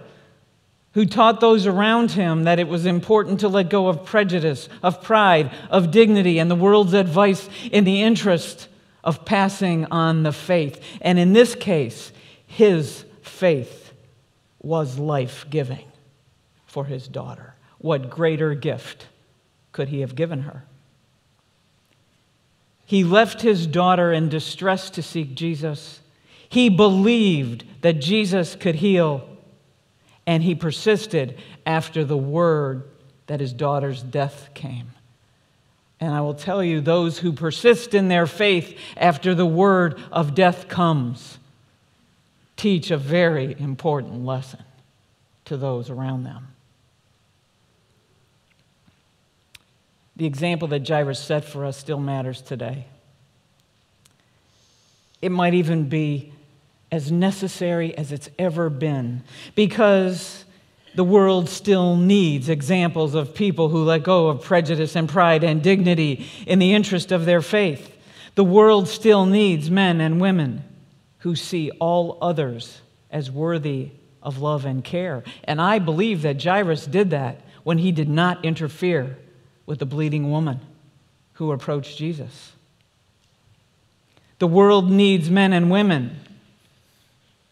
who 0.93 1.05
taught 1.05 1.41
those 1.41 1.67
around 1.67 2.11
him 2.11 2.43
that 2.43 2.57
it 2.57 2.69
was 2.69 2.85
important 2.85 3.41
to 3.41 3.49
let 3.49 3.69
go 3.69 3.89
of 3.89 4.05
prejudice, 4.05 4.69
of 4.81 5.03
pride, 5.03 5.51
of 5.69 5.91
dignity, 5.91 6.39
and 6.39 6.49
the 6.49 6.55
world's 6.55 6.93
advice 6.93 7.49
in 7.69 7.83
the 7.83 8.01
interest 8.01 8.69
of 9.03 9.25
passing 9.25 9.85
on 9.85 10.23
the 10.23 10.31
faith. 10.31 10.81
And 11.01 11.19
in 11.19 11.33
this 11.33 11.53
case, 11.53 12.13
his 12.47 13.03
faith 13.21 13.91
was 14.61 14.97
life 14.97 15.45
giving 15.49 15.85
for 16.65 16.85
his 16.85 17.09
daughter. 17.09 17.55
What 17.79 18.09
greater 18.09 18.55
gift 18.55 19.07
could 19.73 19.89
he 19.89 19.99
have 19.99 20.15
given 20.15 20.43
her? 20.43 20.63
He 22.85 23.03
left 23.03 23.41
his 23.41 23.65
daughter 23.65 24.11
in 24.11 24.29
distress 24.29 24.89
to 24.91 25.01
seek 25.01 25.35
Jesus. 25.35 26.01
He 26.47 26.69
believed 26.69 27.65
that 27.81 27.99
Jesus 27.99 28.55
could 28.55 28.75
heal, 28.75 29.27
and 30.27 30.43
he 30.43 30.55
persisted 30.55 31.39
after 31.65 32.03
the 32.03 32.17
word 32.17 32.83
that 33.27 33.39
his 33.39 33.53
daughter's 33.53 34.03
death 34.03 34.49
came. 34.53 34.91
And 35.99 36.13
I 36.13 36.21
will 36.21 36.33
tell 36.33 36.63
you, 36.63 36.81
those 36.81 37.17
who 37.17 37.31
persist 37.31 37.93
in 37.93 38.07
their 38.07 38.27
faith 38.27 38.77
after 38.97 39.33
the 39.33 39.45
word 39.45 39.99
of 40.11 40.35
death 40.35 40.67
comes 40.67 41.39
teach 42.57 42.91
a 42.91 42.97
very 42.97 43.55
important 43.59 44.25
lesson 44.25 44.63
to 45.45 45.57
those 45.57 45.89
around 45.89 46.23
them. 46.23 46.54
The 50.17 50.25
example 50.25 50.67
that 50.69 50.87
Jairus 50.87 51.19
set 51.19 51.43
for 51.43 51.65
us 51.65 51.77
still 51.77 51.99
matters 51.99 52.41
today. 52.41 52.85
It 55.21 55.29
might 55.29 55.53
even 55.53 55.89
be 55.89 56.31
as 56.91 57.11
necessary 57.11 57.97
as 57.97 58.11
it's 58.11 58.29
ever 58.39 58.69
been 58.69 59.23
because 59.55 60.45
the 60.93 61.03
world 61.03 61.49
still 61.49 61.97
needs 61.97 62.47
examples 62.47 63.15
of 63.15 63.35
people 63.35 63.67
who 63.67 63.83
let 63.83 64.03
go 64.03 64.27
of 64.27 64.43
prejudice 64.43 64.95
and 64.95 65.09
pride 65.09 65.43
and 65.43 65.61
dignity 65.61 66.25
in 66.47 66.59
the 66.59 66.73
interest 66.73 67.11
of 67.11 67.25
their 67.25 67.41
faith. 67.41 67.93
The 68.35 68.45
world 68.45 68.87
still 68.87 69.25
needs 69.25 69.69
men 69.69 69.99
and 69.99 70.21
women 70.21 70.63
who 71.19 71.35
see 71.35 71.71
all 71.79 72.17
others 72.21 72.81
as 73.11 73.29
worthy 73.29 73.91
of 74.21 74.39
love 74.39 74.65
and 74.65 74.83
care. 74.83 75.23
And 75.43 75.61
I 75.61 75.79
believe 75.79 76.21
that 76.21 76.41
Jairus 76.41 76.85
did 76.85 77.09
that 77.09 77.41
when 77.63 77.79
he 77.79 77.91
did 77.91 78.09
not 78.09 78.45
interfere 78.45 79.17
with 79.65 79.79
the 79.79 79.85
bleeding 79.85 80.29
woman 80.29 80.59
who 81.33 81.51
approached 81.51 81.97
Jesus. 81.97 82.53
The 84.39 84.47
world 84.47 84.91
needs 84.91 85.29
men 85.29 85.53
and 85.53 85.71
women 85.71 86.19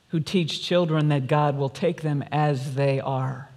who 0.10 0.20
teach 0.20 0.62
children 0.62 1.10
that 1.10 1.28
God 1.28 1.58
will 1.58 1.70
take 1.70 2.02
them 2.02 2.24
as 2.32 2.76
they 2.76 3.00
are. 3.00 3.50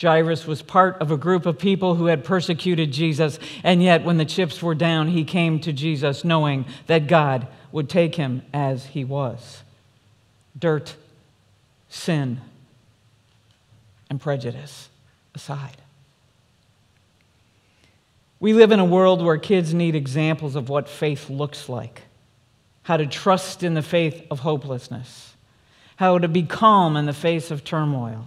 Jairus 0.00 0.46
was 0.46 0.62
part 0.62 1.00
of 1.00 1.10
a 1.10 1.16
group 1.16 1.44
of 1.44 1.58
people 1.58 1.96
who 1.96 2.06
had 2.06 2.24
persecuted 2.24 2.92
Jesus, 2.92 3.38
and 3.64 3.82
yet 3.82 4.04
when 4.04 4.16
the 4.16 4.24
chips 4.24 4.62
were 4.62 4.74
down, 4.74 5.08
he 5.08 5.24
came 5.24 5.58
to 5.60 5.72
Jesus 5.72 6.24
knowing 6.24 6.66
that 6.86 7.08
God 7.08 7.48
would 7.72 7.88
take 7.88 8.14
him 8.14 8.42
as 8.52 8.86
he 8.86 9.04
was. 9.04 9.62
Dirt, 10.56 10.94
sin, 11.88 12.40
and 14.08 14.20
prejudice 14.20 14.88
aside. 15.34 15.76
We 18.40 18.52
live 18.52 18.70
in 18.70 18.80
a 18.80 18.84
world 18.84 19.24
where 19.24 19.38
kids 19.38 19.74
need 19.74 19.94
examples 19.94 20.54
of 20.54 20.68
what 20.68 20.88
faith 20.88 21.28
looks 21.28 21.68
like 21.68 22.02
how 22.88 22.96
to 22.96 23.06
trust 23.06 23.62
in 23.62 23.74
the 23.74 23.82
faith 23.82 24.26
of 24.30 24.38
hopelessness, 24.38 25.36
how 25.96 26.16
to 26.18 26.26
be 26.26 26.42
calm 26.42 26.96
in 26.96 27.04
the 27.04 27.12
face 27.12 27.50
of 27.50 27.62
turmoil, 27.62 28.26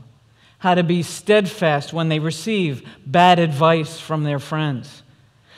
how 0.59 0.75
to 0.75 0.83
be 0.83 1.01
steadfast 1.01 1.91
when 1.91 2.09
they 2.09 2.19
receive 2.19 2.87
bad 3.03 3.39
advice 3.39 3.99
from 3.99 4.23
their 4.23 4.37
friends. 4.37 5.01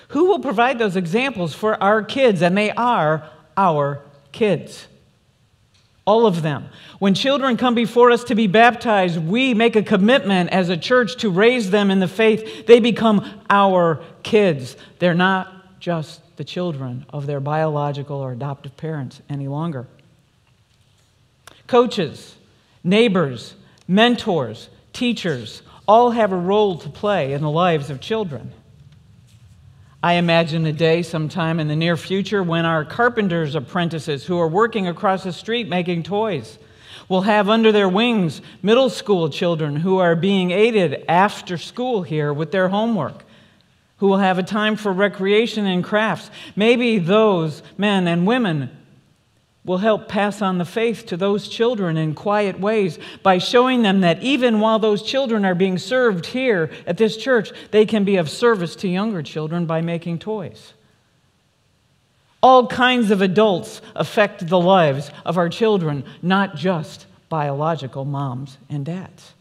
Who 0.10 0.24
will 0.30 0.40
provide 0.40 0.80
those 0.80 0.96
examples 0.96 1.54
for 1.54 1.76
our 1.84 2.02
kids? 2.02 2.42
And 2.42 2.58
they 2.58 2.72
are 2.72 3.30
our 3.58 4.02
kids. 4.32 4.88
All 6.06 6.26
of 6.26 6.42
them. 6.42 6.68
When 7.00 7.14
children 7.14 7.56
come 7.56 7.76
before 7.76 8.12
us 8.12 8.26
to 8.26 8.36
be 8.36 8.48
baptized, 8.48 9.18
we 9.18 9.54
make 9.54 9.76
a 9.76 9.84
commitment 9.84 10.50
as 10.50 10.70
a 10.70 10.76
church 10.76 11.18
to 11.18 11.30
raise 11.30 11.72
them 11.72 11.90
in 11.90 12.00
the 12.00 12.08
faith. 12.08 12.66
They 12.66 12.80
become 12.80 13.26
our 13.50 14.04
kids. 14.22 14.76
They're 15.00 15.14
not 15.14 15.80
just 15.80 16.22
the 16.36 16.44
children 16.44 17.06
of 17.10 17.26
their 17.26 17.40
biological 17.40 18.18
or 18.18 18.34
adoptive 18.34 18.76
parents 18.76 19.22
any 19.30 19.48
longer. 19.48 19.88
Coaches, 21.68 22.36
neighbors, 22.84 23.56
mentors, 23.88 24.70
teachers 24.92 25.62
all 25.88 26.12
have 26.12 26.32
a 26.32 26.38
role 26.38 26.78
to 26.78 26.90
play 26.90 27.34
in 27.34 27.42
the 27.42 27.50
lives 27.50 27.90
of 27.90 28.02
children. 28.02 28.52
I 30.04 30.16
imagine 30.16 30.66
a 30.66 30.74
day 30.74 31.02
sometime 31.02 31.62
in 31.62 31.70
the 31.70 31.78
near 31.78 31.96
future 31.96 32.44
when 32.44 32.66
our 32.66 32.84
carpenter's 32.84 33.56
apprentices 33.56 34.26
who 34.26 34.38
are 34.38 34.50
working 34.50 34.86
across 34.86 35.24
the 35.24 35.32
street 35.32 35.70
making 35.70 36.04
toys 36.04 36.60
will 37.08 37.22
have 37.22 37.48
under 37.48 37.72
their 37.72 37.88
wings 37.88 38.42
middle 38.62 38.90
school 38.90 39.30
children 39.30 39.78
who 39.78 40.00
are 40.00 40.18
being 40.18 40.52
aided 40.52 41.06
after 41.08 41.58
school 41.58 42.04
here 42.04 42.34
with 42.34 42.52
their 42.52 42.68
homework, 42.68 43.24
who 44.00 44.08
will 44.08 44.18
have 44.18 44.38
a 44.38 44.44
time 44.44 44.76
for 44.76 44.92
recreation 44.92 45.66
and 45.66 45.86
crafts. 45.86 46.30
Maybe 46.54 47.00
those 47.00 47.64
men 47.78 48.06
and 48.06 48.28
women 48.28 48.72
will 49.66 49.78
help 49.78 50.10
pass 50.10 50.42
on 50.42 50.58
the 50.58 50.66
faith 50.66 51.06
to 51.06 51.16
those 51.16 51.48
children 51.48 51.96
in 51.96 52.14
quiet 52.14 52.60
ways 52.60 53.00
by 53.22 53.38
showing 53.38 53.82
them 53.82 54.02
that 54.02 54.22
even 54.22 54.60
while 54.60 54.80
those 54.80 55.02
children 55.02 55.46
are 55.46 55.56
being 55.56 55.78
served 55.78 56.26
here 56.26 56.70
at 56.86 56.98
this 56.98 57.16
church, 57.16 57.52
they 57.72 57.86
can 57.86 58.04
be 58.04 58.18
of 58.18 58.30
service 58.30 58.76
to 58.76 58.90
younger 58.90 59.24
children 59.24 59.66
by 59.66 59.82
making 59.82 60.20
toys. 60.20 60.74
All 62.42 62.68
kinds 62.68 63.10
of 63.10 63.22
adults 63.22 63.82
affect 63.96 64.48
the 64.48 64.60
lives 64.60 65.10
of 65.26 65.38
our 65.38 65.48
children, 65.48 66.04
not 66.22 66.58
just 66.58 67.06
biological 67.30 68.04
moms 68.04 68.58
and 68.70 68.86
dads. 68.86 69.34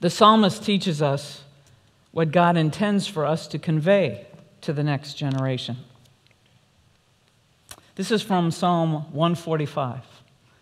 The 0.00 0.10
psalmist 0.10 0.64
teaches 0.64 1.00
us 1.00 1.44
what 2.10 2.32
God 2.32 2.56
intends 2.56 3.06
for 3.06 3.24
us 3.24 3.46
to 3.48 3.60
convey 3.60 4.26
to 4.62 4.72
the 4.72 4.82
next 4.82 5.14
generation. 5.14 5.76
This 7.98 8.12
is 8.12 8.22
from 8.22 8.52
Psalm 8.52 9.12
145, 9.12 10.02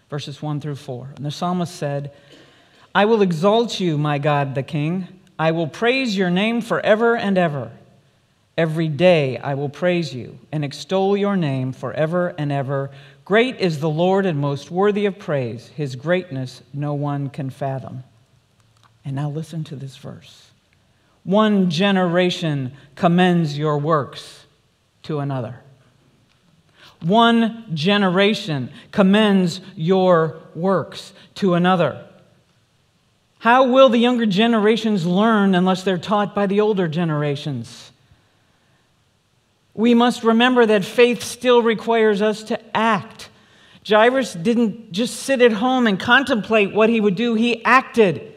verses 0.09 0.41
1 0.41 0.59
through 0.59 0.77
4. 0.77 1.11
And 1.17 1.27
the 1.27 1.31
psalmist 1.31 1.77
said, 1.77 2.13
I 2.95 3.05
will 3.05 3.21
exalt 3.21 3.79
you, 3.79 3.99
my 3.99 4.17
God 4.17 4.55
the 4.55 4.63
King. 4.63 5.07
I 5.39 5.51
will 5.51 5.67
praise 5.67 6.17
your 6.17 6.31
name 6.31 6.63
forever 6.63 7.15
and 7.15 7.37
ever. 7.37 7.73
Every 8.57 8.89
day 8.89 9.37
I 9.37 9.53
will 9.53 9.69
praise 9.69 10.15
you 10.15 10.39
and 10.51 10.65
extol 10.65 11.15
your 11.15 11.37
name 11.37 11.75
forever 11.75 12.35
and 12.39 12.51
ever. 12.51 12.91
Great 13.27 13.61
is 13.61 13.81
the 13.81 13.91
Lord 13.91 14.25
and 14.25 14.39
most 14.39 14.71
worthy 14.71 15.05
of 15.05 15.19
praise. 15.19 15.67
His 15.67 15.95
greatness 15.95 16.63
no 16.73 16.95
one 16.95 17.29
can 17.29 17.51
fathom. 17.51 18.03
And 19.05 19.15
now 19.15 19.29
listen 19.29 19.63
to 19.65 19.77
this 19.77 19.99
verse. 19.99 20.53
One 21.23 21.69
generation 21.69 22.73
commends 22.95 23.59
your 23.59 23.77
works 23.77 24.47
to 25.03 25.19
another. 25.19 25.61
One 27.03 27.65
generation 27.75 28.71
commends 28.91 29.61
your 29.75 30.37
works 30.55 31.13
to 31.37 31.55
another. 31.55 32.05
How 33.39 33.67
will 33.67 33.89
the 33.89 33.99
younger 33.99 34.27
generations 34.27 35.07
learn 35.07 35.55
unless 35.55 35.83
they're 35.83 35.99
taught 35.99 36.35
by 36.35 36.47
the 36.47 36.61
older 36.61 36.89
generations? 36.89 37.93
We 39.75 39.95
must 39.95 40.25
remember 40.25 40.65
that 40.67 40.85
faith 40.85 41.23
still 41.23 41.63
requires 41.63 42.23
us 42.23 42.43
to 42.45 42.77
act. 42.77 43.29
Jairus 43.87 44.33
didn't 44.33 44.91
just 44.91 45.17
sit 45.17 45.43
at 45.43 45.53
home 45.53 45.87
and 45.87 46.01
contemplate 46.01 46.75
what 46.75 46.89
he 46.89 47.01
would 47.01 47.15
do, 47.15 47.35
he 47.35 47.65
acted. 47.65 48.36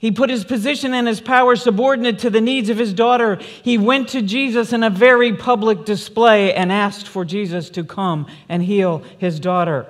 He 0.00 0.10
put 0.10 0.30
his 0.30 0.44
position 0.44 0.94
and 0.94 1.06
his 1.06 1.20
power 1.20 1.54
subordinate 1.56 2.20
to 2.20 2.30
the 2.30 2.40
needs 2.40 2.70
of 2.70 2.78
his 2.78 2.94
daughter. 2.94 3.36
He 3.62 3.76
went 3.76 4.08
to 4.08 4.22
Jesus 4.22 4.72
in 4.72 4.82
a 4.82 4.88
very 4.88 5.36
public 5.36 5.84
display 5.84 6.54
and 6.54 6.72
asked 6.72 7.06
for 7.06 7.22
Jesus 7.22 7.68
to 7.70 7.84
come 7.84 8.26
and 8.48 8.62
heal 8.62 9.04
his 9.18 9.38
daughter. 9.38 9.86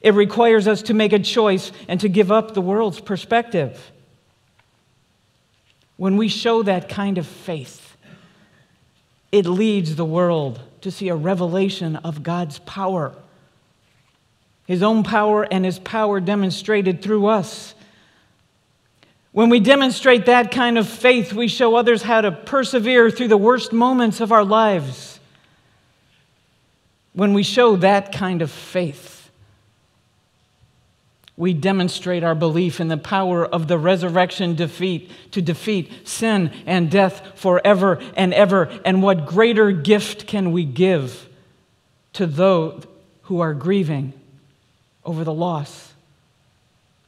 It 0.00 0.14
requires 0.14 0.66
us 0.66 0.82
to 0.82 0.94
make 0.94 1.12
a 1.12 1.20
choice 1.20 1.70
and 1.86 2.00
to 2.00 2.08
give 2.08 2.32
up 2.32 2.54
the 2.54 2.60
world's 2.60 3.00
perspective. 3.00 3.92
When 5.96 6.16
we 6.16 6.26
show 6.26 6.64
that 6.64 6.88
kind 6.88 7.16
of 7.16 7.26
faith, 7.28 7.96
it 9.30 9.46
leads 9.46 9.94
the 9.94 10.04
world 10.04 10.60
to 10.80 10.90
see 10.90 11.08
a 11.08 11.14
revelation 11.14 11.94
of 11.94 12.24
God's 12.24 12.58
power. 12.58 13.14
His 14.66 14.82
own 14.82 15.04
power 15.04 15.44
and 15.44 15.64
His 15.64 15.78
power 15.78 16.18
demonstrated 16.18 17.00
through 17.00 17.26
us. 17.26 17.76
When 19.32 19.48
we 19.48 19.60
demonstrate 19.60 20.26
that 20.26 20.50
kind 20.50 20.76
of 20.76 20.86
faith, 20.86 21.32
we 21.32 21.48
show 21.48 21.74
others 21.74 22.02
how 22.02 22.20
to 22.20 22.30
persevere 22.30 23.10
through 23.10 23.28
the 23.28 23.38
worst 23.38 23.72
moments 23.72 24.20
of 24.20 24.30
our 24.30 24.44
lives. 24.44 25.18
When 27.14 27.32
we 27.32 27.42
show 27.42 27.76
that 27.76 28.12
kind 28.12 28.42
of 28.42 28.50
faith, 28.50 29.30
we 31.34 31.54
demonstrate 31.54 32.22
our 32.22 32.34
belief 32.34 32.78
in 32.78 32.88
the 32.88 32.98
power 32.98 33.44
of 33.44 33.68
the 33.68 33.78
resurrection 33.78 34.54
defeat 34.54 35.10
to 35.30 35.40
defeat 35.40 36.06
sin 36.06 36.52
and 36.66 36.90
death 36.90 37.32
forever 37.34 38.00
and 38.14 38.34
ever. 38.34 38.70
And 38.84 39.02
what 39.02 39.26
greater 39.26 39.72
gift 39.72 40.26
can 40.26 40.52
we 40.52 40.66
give 40.66 41.26
to 42.12 42.26
those 42.26 42.84
who 43.22 43.40
are 43.40 43.54
grieving 43.54 44.12
over 45.06 45.24
the 45.24 45.32
loss 45.32 45.91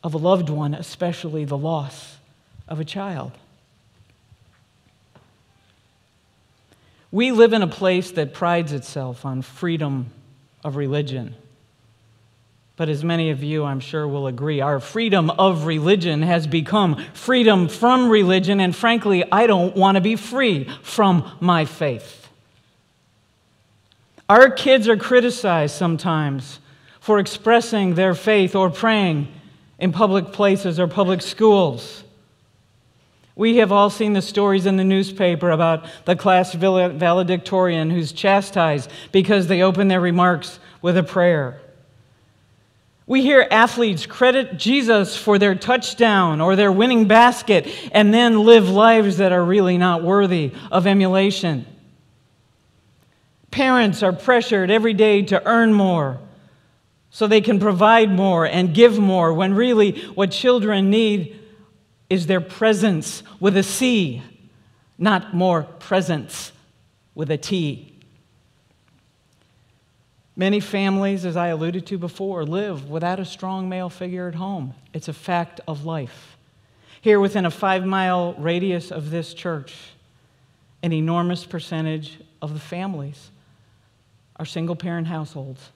of 0.04 0.12
a 0.12 0.18
loved 0.18 0.50
one, 0.50 0.74
especially 0.74 1.46
the 1.46 1.56
loss 1.56 2.18
of 2.68 2.78
a 2.78 2.84
child. 2.84 3.32
We 7.10 7.32
live 7.32 7.54
in 7.54 7.62
a 7.62 7.66
place 7.66 8.10
that 8.12 8.34
prides 8.34 8.72
itself 8.72 9.24
on 9.24 9.40
freedom 9.40 10.10
of 10.62 10.76
religion. 10.76 11.34
But 12.76 12.88
as 12.88 13.02
many 13.04 13.30
of 13.30 13.42
you, 13.42 13.64
I'm 13.64 13.80
sure, 13.80 14.06
will 14.06 14.26
agree, 14.26 14.60
our 14.60 14.78
freedom 14.78 15.30
of 15.30 15.64
religion 15.64 16.22
has 16.22 16.46
become 16.46 17.02
freedom 17.14 17.68
from 17.68 18.10
religion, 18.10 18.60
and 18.60 18.74
frankly, 18.74 19.24
I 19.30 19.46
don't 19.46 19.76
want 19.76 19.94
to 19.94 20.00
be 20.00 20.16
free 20.16 20.68
from 20.82 21.30
my 21.40 21.64
faith. 21.64 22.28
Our 24.28 24.50
kids 24.50 24.88
are 24.88 24.96
criticized 24.96 25.76
sometimes 25.76 26.58
for 27.00 27.18
expressing 27.18 27.94
their 27.94 28.14
faith 28.14 28.56
or 28.56 28.70
praying 28.70 29.28
in 29.78 29.92
public 29.92 30.32
places 30.32 30.78
or 30.78 30.86
public 30.86 31.20
schools. 31.22 32.04
We 33.36 33.56
have 33.56 33.72
all 33.72 33.90
seen 33.90 34.12
the 34.12 34.22
stories 34.22 34.64
in 34.64 34.76
the 34.76 34.84
newspaper 34.84 35.50
about 35.50 35.86
the 36.04 36.14
class 36.14 36.54
valedictorian 36.54 37.90
who's 37.90 38.12
chastised 38.12 38.90
because 39.10 39.48
they 39.48 39.62
open 39.62 39.88
their 39.88 40.00
remarks 40.00 40.60
with 40.80 40.96
a 40.96 41.02
prayer. 41.02 41.60
We 43.06 43.22
hear 43.22 43.46
athletes 43.50 44.06
credit 44.06 44.56
Jesus 44.56 45.16
for 45.16 45.38
their 45.38 45.54
touchdown 45.54 46.40
or 46.40 46.56
their 46.56 46.72
winning 46.72 47.06
basket 47.06 47.68
and 47.92 48.14
then 48.14 48.44
live 48.44 48.70
lives 48.70 49.18
that 49.18 49.32
are 49.32 49.44
really 49.44 49.76
not 49.76 50.02
worthy 50.02 50.52
of 50.70 50.86
emulation. 50.86 51.66
Parents 53.50 54.02
are 54.02 54.12
pressured 54.12 54.70
every 54.70 54.94
day 54.94 55.22
to 55.22 55.44
earn 55.46 55.72
more 55.72 56.18
so 57.14 57.28
they 57.28 57.40
can 57.40 57.60
provide 57.60 58.10
more 58.10 58.44
and 58.44 58.74
give 58.74 58.98
more 58.98 59.32
when 59.32 59.54
really 59.54 60.00
what 60.16 60.32
children 60.32 60.90
need 60.90 61.38
is 62.10 62.26
their 62.26 62.40
presence 62.40 63.22
with 63.38 63.56
a 63.56 63.62
C, 63.62 64.20
not 64.98 65.32
more 65.32 65.62
presence 65.62 66.50
with 67.14 67.30
a 67.30 67.36
T. 67.38 67.94
Many 70.34 70.58
families, 70.58 71.24
as 71.24 71.36
I 71.36 71.48
alluded 71.48 71.86
to 71.86 71.98
before, 71.98 72.44
live 72.44 72.90
without 72.90 73.20
a 73.20 73.24
strong 73.24 73.68
male 73.68 73.90
figure 73.90 74.26
at 74.26 74.34
home. 74.34 74.74
It's 74.92 75.06
a 75.06 75.12
fact 75.12 75.60
of 75.68 75.84
life. 75.84 76.36
Here, 77.00 77.20
within 77.20 77.46
a 77.46 77.50
five 77.52 77.84
mile 77.86 78.34
radius 78.38 78.90
of 78.90 79.10
this 79.10 79.34
church, 79.34 79.72
an 80.82 80.92
enormous 80.92 81.44
percentage 81.44 82.18
of 82.42 82.54
the 82.54 82.60
families 82.60 83.30
are 84.34 84.44
single 84.44 84.74
parent 84.74 85.06
households. 85.06 85.70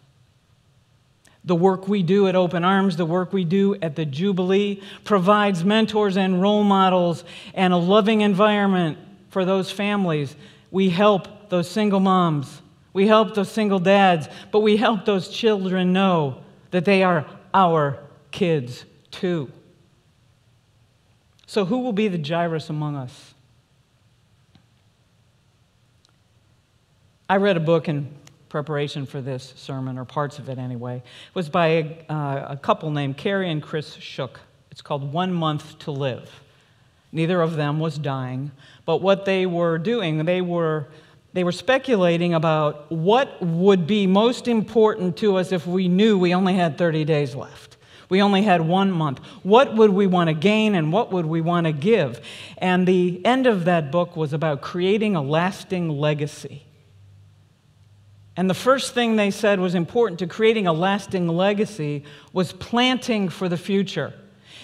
The 1.44 1.54
work 1.54 1.88
we 1.88 2.02
do 2.02 2.26
at 2.28 2.34
Open 2.34 2.64
Arms, 2.64 2.96
the 2.96 3.06
work 3.06 3.32
we 3.32 3.44
do 3.44 3.76
at 3.76 3.96
the 3.96 4.04
Jubilee, 4.04 4.82
provides 5.04 5.64
mentors 5.64 6.16
and 6.16 6.42
role 6.42 6.64
models 6.64 7.24
and 7.54 7.72
a 7.72 7.76
loving 7.76 8.20
environment 8.20 8.98
for 9.30 9.44
those 9.44 9.70
families. 9.70 10.34
We 10.70 10.90
help 10.90 11.48
those 11.48 11.70
single 11.70 12.00
moms, 12.00 12.60
we 12.92 13.06
help 13.06 13.34
those 13.34 13.50
single 13.50 13.78
dads, 13.78 14.28
but 14.50 14.60
we 14.60 14.76
help 14.76 15.04
those 15.04 15.28
children 15.28 15.92
know 15.92 16.42
that 16.70 16.84
they 16.84 17.02
are 17.02 17.26
our 17.54 17.98
kids 18.30 18.84
too. 19.10 19.50
So, 21.46 21.64
who 21.64 21.78
will 21.78 21.94
be 21.94 22.08
the 22.08 22.22
Jairus 22.22 22.68
among 22.68 22.96
us? 22.96 23.34
I 27.30 27.36
read 27.36 27.56
a 27.56 27.60
book 27.60 27.88
in 27.88 28.08
preparation 28.48 29.06
for 29.06 29.20
this 29.20 29.52
sermon, 29.56 29.98
or 29.98 30.04
parts 30.04 30.38
of 30.38 30.48
it 30.48 30.58
anyway, 30.58 31.02
was 31.34 31.48
by 31.48 31.66
a, 31.66 32.06
uh, 32.08 32.46
a 32.50 32.56
couple 32.56 32.90
named 32.90 33.16
Kerry 33.16 33.50
and 33.50 33.62
Chris 33.62 33.94
Shook. 33.94 34.40
It's 34.70 34.82
called 34.82 35.12
One 35.12 35.32
Month 35.32 35.78
to 35.80 35.90
Live. 35.90 36.30
Neither 37.12 37.40
of 37.40 37.56
them 37.56 37.80
was 37.80 37.98
dying, 37.98 38.50
but 38.84 39.00
what 39.00 39.24
they 39.24 39.46
were 39.46 39.78
doing, 39.78 40.24
they 40.24 40.40
were, 40.40 40.88
they 41.32 41.42
were 41.42 41.52
speculating 41.52 42.34
about 42.34 42.90
what 42.92 43.40
would 43.42 43.86
be 43.86 44.06
most 44.06 44.46
important 44.46 45.16
to 45.18 45.36
us 45.36 45.52
if 45.52 45.66
we 45.66 45.88
knew 45.88 46.18
we 46.18 46.34
only 46.34 46.54
had 46.54 46.76
30 46.76 47.04
days 47.04 47.34
left. 47.34 47.76
We 48.08 48.22
only 48.22 48.42
had 48.42 48.62
one 48.62 48.90
month. 48.90 49.18
What 49.42 49.74
would 49.74 49.90
we 49.90 50.06
want 50.06 50.28
to 50.28 50.34
gain 50.34 50.74
and 50.74 50.92
what 50.92 51.12
would 51.12 51.26
we 51.26 51.40
want 51.40 51.66
to 51.66 51.72
give? 51.72 52.20
And 52.56 52.86
the 52.86 53.24
end 53.24 53.46
of 53.46 53.66
that 53.66 53.90
book 53.90 54.16
was 54.16 54.32
about 54.32 54.62
creating 54.62 55.14
a 55.14 55.22
lasting 55.22 55.90
legacy. 55.90 56.64
And 58.38 58.48
the 58.48 58.54
first 58.54 58.94
thing 58.94 59.16
they 59.16 59.32
said 59.32 59.58
was 59.58 59.74
important 59.74 60.20
to 60.20 60.28
creating 60.28 60.68
a 60.68 60.72
lasting 60.72 61.26
legacy 61.26 62.04
was 62.32 62.52
planting 62.52 63.28
for 63.30 63.48
the 63.48 63.56
future. 63.56 64.14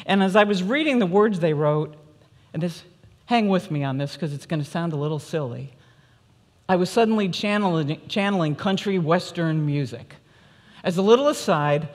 And 0.06 0.22
as 0.22 0.36
I 0.36 0.44
was 0.44 0.62
reading 0.62 1.00
the 1.00 1.06
words 1.06 1.40
they 1.40 1.54
wrote, 1.54 1.96
and 2.52 2.62
this, 2.62 2.84
hang 3.26 3.48
with 3.48 3.72
me 3.72 3.82
on 3.82 3.98
this 3.98 4.12
because 4.12 4.32
it's 4.32 4.46
going 4.46 4.62
to 4.62 4.70
sound 4.70 4.92
a 4.92 4.96
little 4.96 5.18
silly, 5.18 5.72
I 6.68 6.76
was 6.76 6.88
suddenly 6.88 7.28
channeling, 7.28 8.00
channeling 8.06 8.54
country 8.54 9.00
western 9.00 9.66
music. 9.66 10.14
As 10.84 10.96
a 10.96 11.02
little 11.02 11.26
aside, 11.26 11.88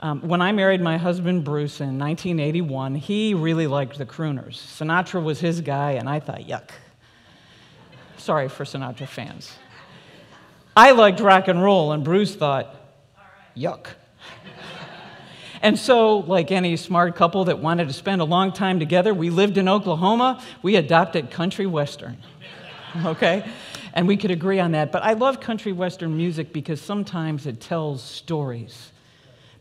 um, 0.00 0.20
when 0.28 0.42
I 0.42 0.52
married 0.52 0.82
my 0.82 0.98
husband 0.98 1.44
Bruce 1.44 1.80
in 1.80 1.98
1981, 1.98 2.94
he 2.96 3.32
really 3.32 3.66
liked 3.66 3.96
the 3.96 4.04
crooners. 4.04 4.56
Sinatra 4.56 5.24
was 5.24 5.40
his 5.40 5.62
guy, 5.62 5.92
and 5.92 6.10
I 6.10 6.20
thought, 6.20 6.40
yuck. 6.40 6.72
Sorry 8.18 8.50
for 8.50 8.64
Sinatra 8.64 9.08
fans. 9.08 9.52
I 10.76 10.92
liked 10.92 11.20
rock 11.20 11.48
and 11.48 11.62
roll, 11.62 11.92
and 11.92 12.02
Bruce 12.02 12.34
thought, 12.34 12.74
yuck. 13.56 13.88
and 15.62 15.78
so, 15.78 16.18
like 16.18 16.50
any 16.50 16.76
smart 16.76 17.14
couple 17.14 17.44
that 17.44 17.58
wanted 17.58 17.88
to 17.88 17.94
spend 17.94 18.22
a 18.22 18.24
long 18.24 18.52
time 18.52 18.78
together, 18.78 19.12
we 19.12 19.28
lived 19.28 19.58
in 19.58 19.68
Oklahoma. 19.68 20.42
We 20.62 20.76
adopted 20.76 21.30
country 21.30 21.66
western. 21.66 22.18
Okay? 23.06 23.42
And 23.94 24.06
we 24.06 24.18
could 24.18 24.30
agree 24.30 24.60
on 24.60 24.72
that. 24.72 24.92
But 24.92 25.02
I 25.02 25.14
love 25.14 25.40
country 25.40 25.72
western 25.72 26.14
music 26.14 26.52
because 26.52 26.78
sometimes 26.78 27.46
it 27.46 27.58
tells 27.58 28.02
stories 28.02 28.92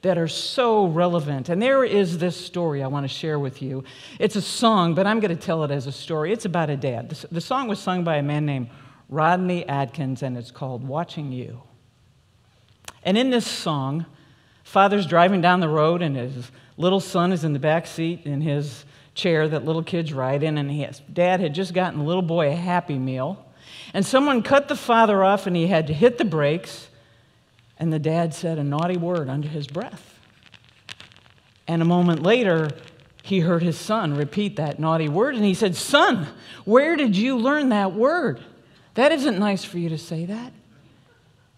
that 0.01 0.17
are 0.17 0.27
so 0.27 0.87
relevant. 0.87 1.47
And 1.47 1.61
there 1.61 1.85
is 1.85 2.17
this 2.17 2.35
story 2.35 2.83
I 2.83 2.87
want 2.87 3.05
to 3.05 3.07
share 3.07 3.39
with 3.39 3.61
you. 3.61 3.85
It's 4.19 4.35
a 4.35 4.41
song, 4.41 4.95
but 4.95 5.07
I'm 5.07 5.21
going 5.21 5.35
to 5.35 5.41
tell 5.41 5.63
it 5.63 5.71
as 5.71 5.87
a 5.87 5.91
story. 5.91 6.33
It's 6.33 6.43
about 6.45 6.69
a 6.69 6.75
dad. 6.75 7.09
The 7.09 7.39
song 7.39 7.67
was 7.67 7.79
sung 7.79 8.03
by 8.03 8.17
a 8.17 8.23
man 8.23 8.45
named 8.45 8.69
Rodney 9.11 9.67
Atkins, 9.67 10.23
and 10.23 10.37
it's 10.37 10.51
called 10.51 10.87
Watching 10.87 11.33
You. 11.33 11.61
And 13.03 13.17
in 13.17 13.29
this 13.29 13.45
song, 13.45 14.05
father's 14.63 15.05
driving 15.05 15.41
down 15.41 15.59
the 15.59 15.69
road, 15.69 16.01
and 16.01 16.15
his 16.15 16.49
little 16.77 17.01
son 17.01 17.33
is 17.33 17.43
in 17.43 17.51
the 17.51 17.59
back 17.59 17.85
seat 17.85 18.21
in 18.25 18.39
his 18.39 18.85
chair 19.13 19.49
that 19.49 19.65
little 19.65 19.83
kids 19.83 20.13
ride 20.13 20.43
in, 20.43 20.57
and 20.57 20.71
his 20.71 21.01
dad 21.11 21.41
had 21.41 21.53
just 21.53 21.73
gotten 21.73 21.99
the 21.99 22.05
little 22.05 22.21
boy 22.21 22.51
a 22.51 22.55
Happy 22.55 22.97
Meal. 22.97 23.45
And 23.93 24.05
someone 24.05 24.41
cut 24.41 24.69
the 24.69 24.77
father 24.77 25.21
off, 25.25 25.45
and 25.45 25.57
he 25.57 25.67
had 25.67 25.87
to 25.87 25.93
hit 25.93 26.17
the 26.17 26.25
brakes. 26.25 26.87
And 27.77 27.91
the 27.91 27.99
dad 27.99 28.33
said 28.33 28.57
a 28.57 28.63
naughty 28.63 28.95
word 28.95 29.27
under 29.27 29.49
his 29.49 29.67
breath. 29.67 30.19
And 31.67 31.81
a 31.81 31.85
moment 31.85 32.23
later, 32.23 32.69
he 33.23 33.41
heard 33.41 33.61
his 33.61 33.77
son 33.77 34.13
repeat 34.13 34.55
that 34.55 34.79
naughty 34.79 35.09
word, 35.09 35.35
and 35.35 35.43
he 35.43 35.53
said, 35.53 35.75
Son, 35.75 36.27
where 36.63 36.95
did 36.95 37.17
you 37.17 37.37
learn 37.37 37.69
that 37.69 37.93
word? 37.93 38.41
That 38.95 39.11
isn't 39.11 39.39
nice 39.39 39.63
for 39.63 39.77
you 39.77 39.89
to 39.89 39.97
say 39.97 40.25
that. 40.25 40.53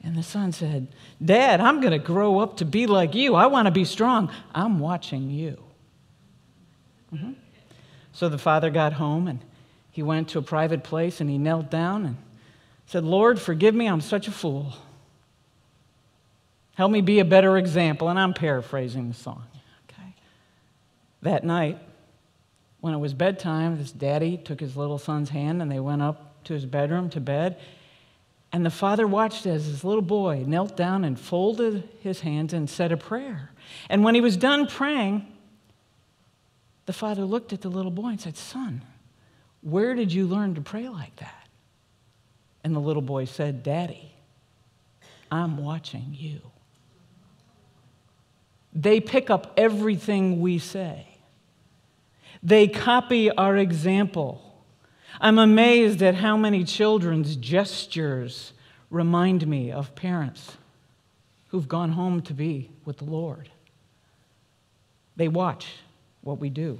And 0.03 0.17
the 0.17 0.23
son 0.23 0.51
said, 0.51 0.87
Dad, 1.23 1.61
I'm 1.61 1.79
going 1.79 1.91
to 1.91 1.99
grow 1.99 2.39
up 2.39 2.57
to 2.57 2.65
be 2.65 2.87
like 2.87 3.15
you. 3.15 3.35
I 3.35 3.47
want 3.47 3.67
to 3.67 3.71
be 3.71 3.85
strong. 3.85 4.29
I'm 4.53 4.79
watching 4.79 5.29
you. 5.29 5.63
Mm-hmm. 7.13 7.33
So 8.11 8.27
the 8.27 8.37
father 8.37 8.69
got 8.69 8.93
home 8.93 9.27
and 9.27 9.39
he 9.91 10.03
went 10.03 10.29
to 10.29 10.39
a 10.39 10.41
private 10.41 10.83
place 10.83 11.21
and 11.21 11.29
he 11.29 11.37
knelt 11.37 11.71
down 11.71 12.05
and 12.05 12.17
said, 12.85 13.05
Lord, 13.05 13.39
forgive 13.39 13.73
me, 13.73 13.87
I'm 13.87 14.01
such 14.01 14.27
a 14.27 14.31
fool. 14.31 14.73
Help 16.75 16.91
me 16.91 17.01
be 17.01 17.19
a 17.19 17.25
better 17.25 17.57
example. 17.57 18.09
And 18.09 18.19
I'm 18.19 18.33
paraphrasing 18.33 19.07
the 19.07 19.13
song. 19.13 19.43
Okay. 19.89 20.15
That 21.21 21.43
night, 21.43 21.79
when 22.81 22.93
it 22.93 22.97
was 22.97 23.13
bedtime, 23.13 23.77
this 23.77 23.91
daddy 23.91 24.37
took 24.37 24.59
his 24.59 24.75
little 24.75 24.97
son's 24.97 25.29
hand 25.29 25.61
and 25.61 25.71
they 25.71 25.79
went 25.79 26.01
up 26.01 26.32
to 26.45 26.53
his 26.53 26.65
bedroom 26.65 27.09
to 27.11 27.19
bed. 27.19 27.59
And 28.51 28.65
the 28.65 28.69
father 28.71 29.07
watched 29.07 29.45
as 29.45 29.65
his 29.65 29.83
little 29.83 30.03
boy 30.03 30.43
knelt 30.45 30.77
down 30.77 31.03
and 31.03 31.19
folded 31.19 31.89
his 31.99 32.21
hands 32.21 32.53
and 32.53 32.69
said 32.69 32.91
a 32.91 32.97
prayer. 32.97 33.51
And 33.89 34.03
when 34.03 34.13
he 34.13 34.21
was 34.21 34.37
done 34.37 34.67
praying, 34.67 35.25
the 36.85 36.93
father 36.93 37.25
looked 37.25 37.53
at 37.53 37.61
the 37.61 37.69
little 37.69 37.91
boy 37.91 38.09
and 38.09 38.21
said, 38.21 38.37
Son, 38.37 38.83
where 39.61 39.95
did 39.95 40.13
you 40.13 40.27
learn 40.27 40.55
to 40.55 40.61
pray 40.61 40.89
like 40.89 41.15
that? 41.15 41.47
And 42.63 42.75
the 42.75 42.79
little 42.79 43.01
boy 43.01 43.25
said, 43.25 43.63
Daddy, 43.63 44.13
I'm 45.31 45.57
watching 45.57 46.15
you. 46.17 46.41
They 48.71 48.99
pick 48.99 49.29
up 49.29 49.53
everything 49.57 50.41
we 50.41 50.59
say, 50.59 51.07
they 52.41 52.67
copy 52.67 53.31
our 53.31 53.55
example. 53.57 54.52
I'm 55.21 55.39
amazed 55.39 56.01
at 56.01 56.15
how 56.15 56.37
many 56.37 56.63
children's 56.63 57.35
gestures 57.35 58.53
remind 58.89 59.47
me 59.47 59.71
of 59.71 59.95
parents 59.95 60.57
who've 61.47 61.67
gone 61.67 61.91
home 61.91 62.21
to 62.23 62.33
be 62.33 62.69
with 62.85 62.97
the 62.97 63.05
Lord. 63.05 63.49
They 65.15 65.27
watch 65.27 65.67
what 66.21 66.39
we 66.39 66.49
do. 66.49 66.79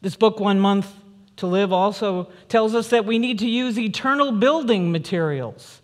This 0.00 0.16
book, 0.16 0.40
One 0.40 0.58
Month 0.58 0.90
to 1.36 1.46
Live, 1.46 1.72
also 1.72 2.30
tells 2.48 2.74
us 2.74 2.88
that 2.88 3.04
we 3.04 3.18
need 3.18 3.38
to 3.40 3.48
use 3.48 3.78
eternal 3.78 4.32
building 4.32 4.90
materials 4.90 5.82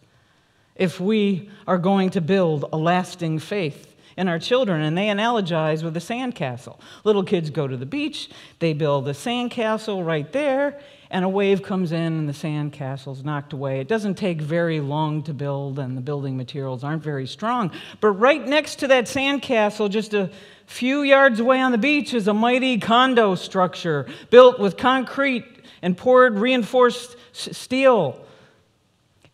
if 0.75 1.01
we 1.01 1.51
are 1.66 1.79
going 1.79 2.11
to 2.11 2.21
build 2.21 2.64
a 2.73 2.77
lasting 2.77 3.38
faith 3.38 3.95
in 4.16 4.29
our 4.29 4.38
children, 4.38 4.83
and 4.83 4.96
they 4.96 5.07
analogize 5.07 5.83
with 5.83 5.96
a 5.96 6.00
sandcastle. 6.00 6.81
Little 7.05 7.22
kids 7.22 7.50
go 7.50 7.66
to 7.68 7.76
the 7.76 7.87
beach, 7.87 8.31
they 8.59 8.72
build 8.72 9.07
a 9.09 9.12
sandcastle 9.12 10.05
right 10.05 10.33
there, 10.33 10.81
and 11.11 11.24
a 11.24 11.29
wave 11.29 11.62
comes 11.62 11.92
in 11.92 12.00
and 12.00 12.29
the 12.29 12.33
sandcastle's 12.33 13.22
knocked 13.22 13.52
away. 13.52 13.81
It 13.81 13.88
doesn't 13.88 14.16
take 14.16 14.40
very 14.40 14.81
long 14.81 15.22
to 15.24 15.35
build, 15.35 15.79
and 15.79 15.96
the 15.96 16.00
building 16.00 16.37
materials 16.37 16.83
aren't 16.83 17.02
very 17.02 17.26
strong. 17.26 17.70
But 18.00 18.12
right 18.12 18.44
next 18.44 18.76
to 18.81 18.88
that 18.88 19.05
sandcastle, 19.05 19.90
just 19.90 20.14
a 20.14 20.31
few 20.66 21.02
yards 21.02 21.38
away 21.38 21.61
on 21.61 21.72
the 21.72 21.79
beach, 21.79 22.12
is 22.12 22.26
a 22.26 22.35
mighty 22.35 22.79
condo 22.79 23.35
structure 23.35 24.07
built 24.31 24.59
with 24.59 24.76
concrete 24.76 25.44
and 25.83 25.96
poured 25.96 26.38
reinforced 26.38 27.16
steel. 27.33 28.25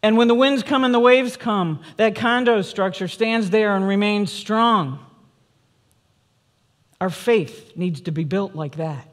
And 0.03 0.17
when 0.17 0.29
the 0.29 0.35
winds 0.35 0.63
come 0.63 0.83
and 0.85 0.93
the 0.93 1.01
waves 1.01 1.37
come, 1.37 1.81
that 1.97 2.17
condo 2.17 2.63
structure 2.63 3.07
stands 3.07 3.51
there 3.51 3.77
and 3.77 3.87
remains 3.87 4.33
strong. 4.33 4.99
Our 7.01 7.11
faith 7.11 7.73
needs 7.77 8.01
to 8.03 8.13
be 8.13 8.25
built 8.25 8.55
like 8.55 8.77
that. 8.77 9.09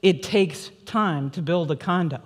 It 0.00 0.22
takes 0.22 0.70
time 0.86 1.30
to 1.30 1.42
build 1.42 1.70
a 1.70 1.76
condo 1.76 2.20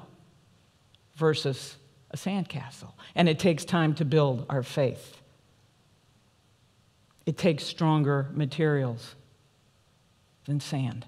versus 1.17 1.77
a 2.11 2.17
sandcastle, 2.17 2.93
and 3.15 3.29
it 3.29 3.39
takes 3.39 3.65
time 3.65 3.95
to 3.95 4.05
build 4.05 4.45
our 4.51 4.63
faith. 4.63 5.17
It 7.25 7.39
takes 7.39 7.65
stronger 7.65 8.29
materials 8.33 9.15
than 10.45 10.61
sand. 10.61 11.07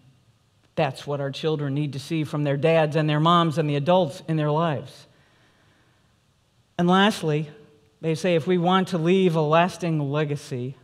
That's 0.76 1.06
what 1.06 1.20
our 1.20 1.30
children 1.30 1.74
need 1.74 1.92
to 1.92 1.98
see 1.98 2.24
from 2.24 2.44
their 2.44 2.56
dads 2.56 2.96
and 2.96 3.08
their 3.08 3.20
moms 3.20 3.58
and 3.58 3.68
the 3.68 3.76
adults 3.76 4.22
in 4.28 4.36
their 4.36 4.50
lives. 4.50 5.06
And 6.76 6.88
lastly, 6.88 7.50
they 8.00 8.14
say 8.14 8.34
if 8.34 8.46
we 8.46 8.58
want 8.58 8.88
to 8.88 8.98
leave 8.98 9.36
a 9.36 9.40
lasting 9.40 10.00
legacy, 10.10 10.76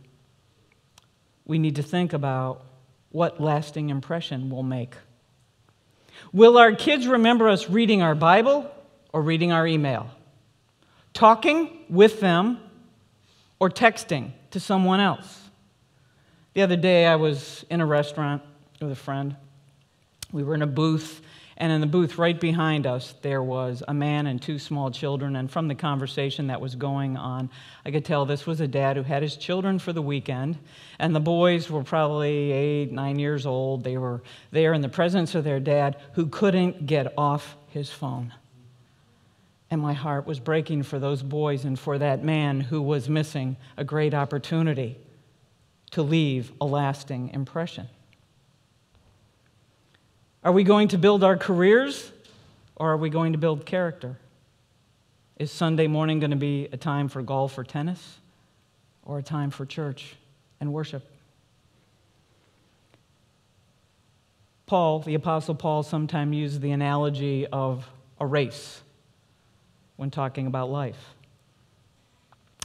we 1.45 1.59
need 1.59 1.75
to 1.75 1.83
think 1.83 2.13
about 2.13 2.63
what 3.11 3.41
lasting 3.41 3.89
impression 3.89 4.49
we'll 4.49 4.63
make. 4.63 4.95
Will 6.31 6.57
our 6.57 6.73
kids 6.73 7.07
remember 7.07 7.49
us 7.49 7.69
reading 7.69 8.01
our 8.01 8.15
Bible 8.15 8.71
or 9.11 9.21
reading 9.21 9.51
our 9.51 9.67
email? 9.67 10.09
Talking 11.13 11.85
with 11.89 12.21
them 12.21 12.59
or 13.59 13.69
texting 13.69 14.31
to 14.51 14.59
someone 14.59 15.01
else? 15.01 15.49
The 16.53 16.61
other 16.61 16.77
day, 16.77 17.05
I 17.05 17.15
was 17.15 17.65
in 17.69 17.81
a 17.81 17.85
restaurant 17.85 18.41
with 18.79 18.91
a 18.91 18.95
friend. 18.95 19.35
We 20.31 20.43
were 20.43 20.55
in 20.55 20.61
a 20.61 20.67
booth, 20.67 21.21
and 21.61 21.71
in 21.71 21.79
the 21.79 21.85
booth 21.85 22.17
right 22.17 22.39
behind 22.39 22.87
us, 22.87 23.13
there 23.21 23.43
was 23.43 23.83
a 23.87 23.93
man 23.93 24.25
and 24.25 24.41
two 24.41 24.57
small 24.57 24.89
children. 24.89 25.35
And 25.35 25.49
from 25.49 25.67
the 25.67 25.75
conversation 25.75 26.47
that 26.47 26.59
was 26.59 26.73
going 26.73 27.17
on, 27.17 27.51
I 27.85 27.91
could 27.91 28.03
tell 28.03 28.25
this 28.25 28.47
was 28.47 28.61
a 28.61 28.67
dad 28.67 28.97
who 28.97 29.03
had 29.03 29.21
his 29.21 29.35
children 29.35 29.77
for 29.77 29.93
the 29.93 30.01
weekend. 30.01 30.57
And 30.97 31.15
the 31.15 31.19
boys 31.19 31.69
were 31.69 31.83
probably 31.83 32.51
eight, 32.51 32.91
nine 32.91 33.19
years 33.19 33.45
old. 33.45 33.83
They 33.83 33.95
were 33.99 34.23
there 34.49 34.73
in 34.73 34.81
the 34.81 34.89
presence 34.89 35.35
of 35.35 35.43
their 35.43 35.59
dad 35.59 35.97
who 36.13 36.25
couldn't 36.25 36.87
get 36.87 37.13
off 37.15 37.55
his 37.67 37.91
phone. 37.91 38.33
And 39.69 39.79
my 39.79 39.93
heart 39.93 40.25
was 40.25 40.39
breaking 40.39 40.81
for 40.81 40.97
those 40.97 41.21
boys 41.21 41.63
and 41.63 41.77
for 41.77 41.99
that 41.99 42.23
man 42.23 42.59
who 42.59 42.81
was 42.81 43.07
missing 43.07 43.55
a 43.77 43.83
great 43.83 44.15
opportunity 44.15 44.97
to 45.91 46.01
leave 46.01 46.53
a 46.59 46.65
lasting 46.65 47.29
impression. 47.29 47.87
Are 50.43 50.51
we 50.51 50.63
going 50.63 50.87
to 50.89 50.97
build 50.97 51.23
our 51.23 51.37
careers 51.37 52.11
or 52.75 52.91
are 52.91 52.97
we 52.97 53.09
going 53.09 53.33
to 53.33 53.37
build 53.37 53.65
character? 53.65 54.17
Is 55.37 55.51
Sunday 55.51 55.87
morning 55.87 56.19
going 56.19 56.31
to 56.31 56.37
be 56.37 56.67
a 56.71 56.77
time 56.77 57.09
for 57.09 57.21
golf 57.21 57.57
or 57.57 57.63
tennis 57.63 58.17
or 59.03 59.19
a 59.19 59.23
time 59.23 59.51
for 59.51 59.65
church 59.65 60.15
and 60.59 60.73
worship? 60.73 61.07
Paul, 64.65 64.99
the 65.01 65.15
Apostle 65.15 65.53
Paul, 65.53 65.83
sometimes 65.83 66.35
used 66.35 66.61
the 66.61 66.71
analogy 66.71 67.45
of 67.45 67.87
a 68.19 68.25
race 68.25 68.81
when 69.97 70.09
talking 70.09 70.47
about 70.47 70.71
life. 70.71 71.13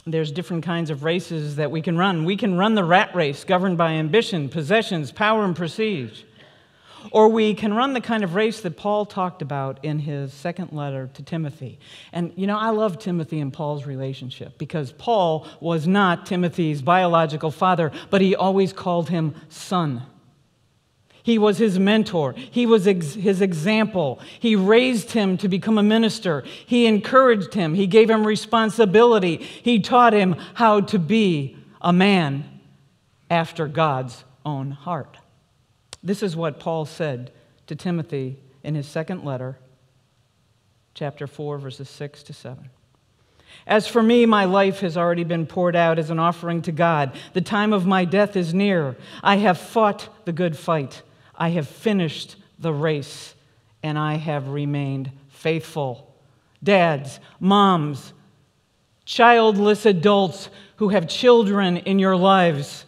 There's 0.05 0.31
different 0.31 0.63
kinds 0.63 0.89
of 0.89 1.03
races 1.03 1.57
that 1.57 1.69
we 1.69 1.81
can 1.81 1.97
run. 1.97 2.25
We 2.25 2.37
can 2.37 2.57
run 2.57 2.75
the 2.75 2.83
rat 2.83 3.13
race 3.13 3.43
governed 3.43 3.77
by 3.77 3.91
ambition, 3.91 4.49
possessions, 4.49 5.11
power, 5.11 5.43
and 5.43 5.55
prestige. 5.55 6.23
Or 7.11 7.29
we 7.29 7.53
can 7.53 7.73
run 7.73 7.93
the 7.93 8.01
kind 8.01 8.23
of 8.23 8.35
race 8.35 8.61
that 8.61 8.77
Paul 8.77 9.05
talked 9.05 9.41
about 9.41 9.83
in 9.83 9.99
his 9.99 10.33
second 10.33 10.71
letter 10.71 11.09
to 11.13 11.23
Timothy. 11.23 11.79
And 12.11 12.33
you 12.35 12.47
know, 12.47 12.57
I 12.57 12.69
love 12.69 12.99
Timothy 12.99 13.39
and 13.39 13.51
Paul's 13.51 13.85
relationship 13.85 14.57
because 14.57 14.91
Paul 14.91 15.47
was 15.59 15.87
not 15.87 16.25
Timothy's 16.25 16.81
biological 16.81 17.51
father, 17.51 17.91
but 18.09 18.21
he 18.21 18.35
always 18.35 18.73
called 18.73 19.09
him 19.09 19.35
son. 19.49 20.03
He 21.27 21.37
was 21.37 21.57
his 21.57 21.77
mentor. 21.77 22.35
He 22.37 22.65
was 22.65 22.87
ex- 22.87 23.13
his 23.13 23.41
example. 23.41 24.21
He 24.39 24.55
raised 24.55 25.11
him 25.11 25.35
to 25.39 25.49
become 25.49 25.77
a 25.77 25.83
minister. 25.83 26.45
He 26.65 26.85
encouraged 26.85 27.53
him. 27.53 27.73
He 27.73 27.85
gave 27.85 28.09
him 28.09 28.25
responsibility. 28.25 29.35
He 29.35 29.81
taught 29.81 30.13
him 30.13 30.37
how 30.53 30.79
to 30.79 30.97
be 30.97 31.57
a 31.81 31.91
man 31.91 32.45
after 33.29 33.67
God's 33.67 34.23
own 34.45 34.71
heart. 34.71 35.17
This 36.07 36.23
is 36.23 36.37
what 36.37 36.57
Paul 36.57 36.85
said 36.85 37.31
to 37.67 37.75
Timothy 37.75 38.37
in 38.63 38.75
his 38.75 38.87
second 38.87 39.25
letter, 39.25 39.57
chapter 40.93 41.27
4, 41.27 41.57
verses 41.57 41.89
6 41.89 42.23
to 42.23 42.33
7. 42.33 42.69
As 43.65 43.89
for 43.89 44.01
me, 44.01 44.25
my 44.25 44.45
life 44.45 44.79
has 44.79 44.95
already 44.95 45.25
been 45.25 45.45
poured 45.45 45.75
out 45.75 45.99
as 45.99 46.09
an 46.09 46.17
offering 46.17 46.61
to 46.61 46.71
God. 46.71 47.11
The 47.33 47.41
time 47.41 47.73
of 47.73 47.85
my 47.85 48.05
death 48.05 48.37
is 48.37 48.53
near. 48.53 48.95
I 49.21 49.35
have 49.35 49.57
fought 49.57 50.07
the 50.23 50.31
good 50.31 50.57
fight. 50.57 51.01
I 51.35 51.49
have 51.49 51.67
finished 51.67 52.37
the 52.57 52.71
race, 52.71 53.35
and 53.83 53.99
I 53.99 54.15
have 54.15 54.47
remained 54.47 55.11
faithful. 55.27 56.15
Dads, 56.63 57.19
moms, 57.41 58.13
childless 59.03 59.85
adults 59.85 60.49
who 60.77 60.87
have 60.87 61.09
children 61.09 61.75
in 61.75 61.99
your 61.99 62.15
lives, 62.15 62.85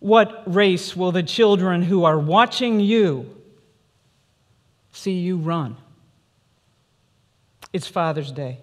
what 0.00 0.42
race 0.52 0.96
will 0.96 1.12
the 1.12 1.22
children 1.22 1.82
who 1.82 2.04
are 2.04 2.18
watching 2.18 2.80
you 2.80 3.36
see 4.92 5.12
you 5.12 5.36
run? 5.36 5.76
It's 7.72 7.86
Father's 7.86 8.32
Day. 8.32 8.58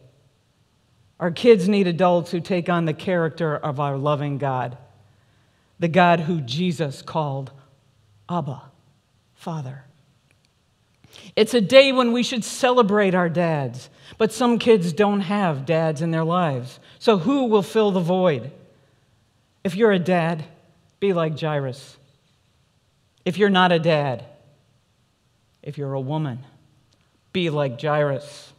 Our 1.20 1.32
kids 1.32 1.70
need 1.70 1.88
adults 1.88 2.32
who 2.32 2.42
take 2.42 2.70
on 2.70 2.86
the 2.86 2.94
character 2.94 3.56
of 3.56 3.80
our 3.80 3.98
loving 3.98 4.38
God, 4.38 4.78
the 5.80 5.88
God 5.88 6.22
who 6.22 6.42
Jesus 6.42 7.02
called 7.02 7.52
Abba, 8.30 8.64
Father. 9.36 9.84
It's 11.36 11.54
a 11.54 11.62
day 11.62 11.92
when 11.92 12.12
we 12.12 12.22
should 12.24 12.44
celebrate 12.44 13.16
our 13.16 13.30
dads, 13.30 13.90
but 14.18 14.34
some 14.34 14.60
kids 14.60 14.94
don't 14.94 15.22
have 15.22 15.66
dads 15.66 16.02
in 16.02 16.12
their 16.12 16.24
lives. 16.24 16.80
So 17.00 17.18
who 17.18 17.46
will 17.46 17.64
fill 17.64 17.92
the 17.92 18.00
void? 18.00 18.52
If 19.64 19.76
you're 19.76 19.92
a 19.92 20.00
dad, 20.00 20.44
be 21.00 21.14
like 21.14 21.40
Jairus. 21.40 21.98
If 23.26 23.38
you're 23.38 23.50
not 23.50 23.72
a 23.72 23.80
dad, 23.80 24.26
if 25.62 25.78
you're 25.78 25.94
a 25.94 26.02
woman, 26.02 26.40
be 27.34 27.50
like 27.50 27.80
Jairus. 27.80 28.54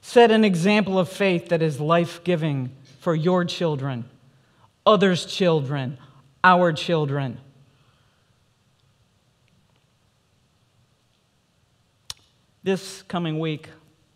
Set 0.00 0.30
an 0.30 0.44
example 0.44 0.98
of 0.98 1.08
faith 1.08 1.48
that 1.50 1.62
is 1.62 1.78
life 1.78 2.24
giving 2.24 2.70
for 3.00 3.14
your 3.14 3.44
children, 3.44 4.04
others' 4.86 5.26
children, 5.26 5.98
our 6.42 6.72
children. 6.72 7.38
This 12.62 13.02
coming 13.02 13.38
week, 13.38 13.68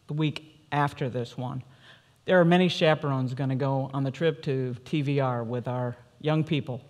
the 0.07 0.15
week 0.15 0.59
after 0.73 1.09
this 1.09 1.37
one, 1.37 1.63
there 2.25 2.41
are 2.41 2.45
many 2.45 2.69
chaperones 2.69 3.35
going 3.35 3.51
to 3.51 3.57
go 3.57 3.91
on 3.93 4.03
the 4.03 4.11
trip 4.11 4.43
to 4.43 4.75
TVR 4.85 5.45
with 5.45 5.69
our 5.69 5.97
young 6.21 6.45
people, 6.45 6.83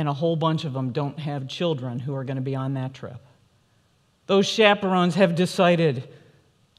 and 0.00 0.08
a 0.08 0.14
whole 0.14 0.34
bunch 0.34 0.64
of 0.64 0.72
them 0.72 0.92
don't 0.92 1.18
have 1.18 1.46
children 1.46 1.98
who 1.98 2.14
are 2.14 2.24
going 2.24 2.36
to 2.38 2.42
be 2.42 2.56
on 2.56 2.72
that 2.72 2.94
trip. 2.94 3.20
Those 4.24 4.46
chaperones 4.46 5.16
have 5.16 5.34
decided 5.34 6.08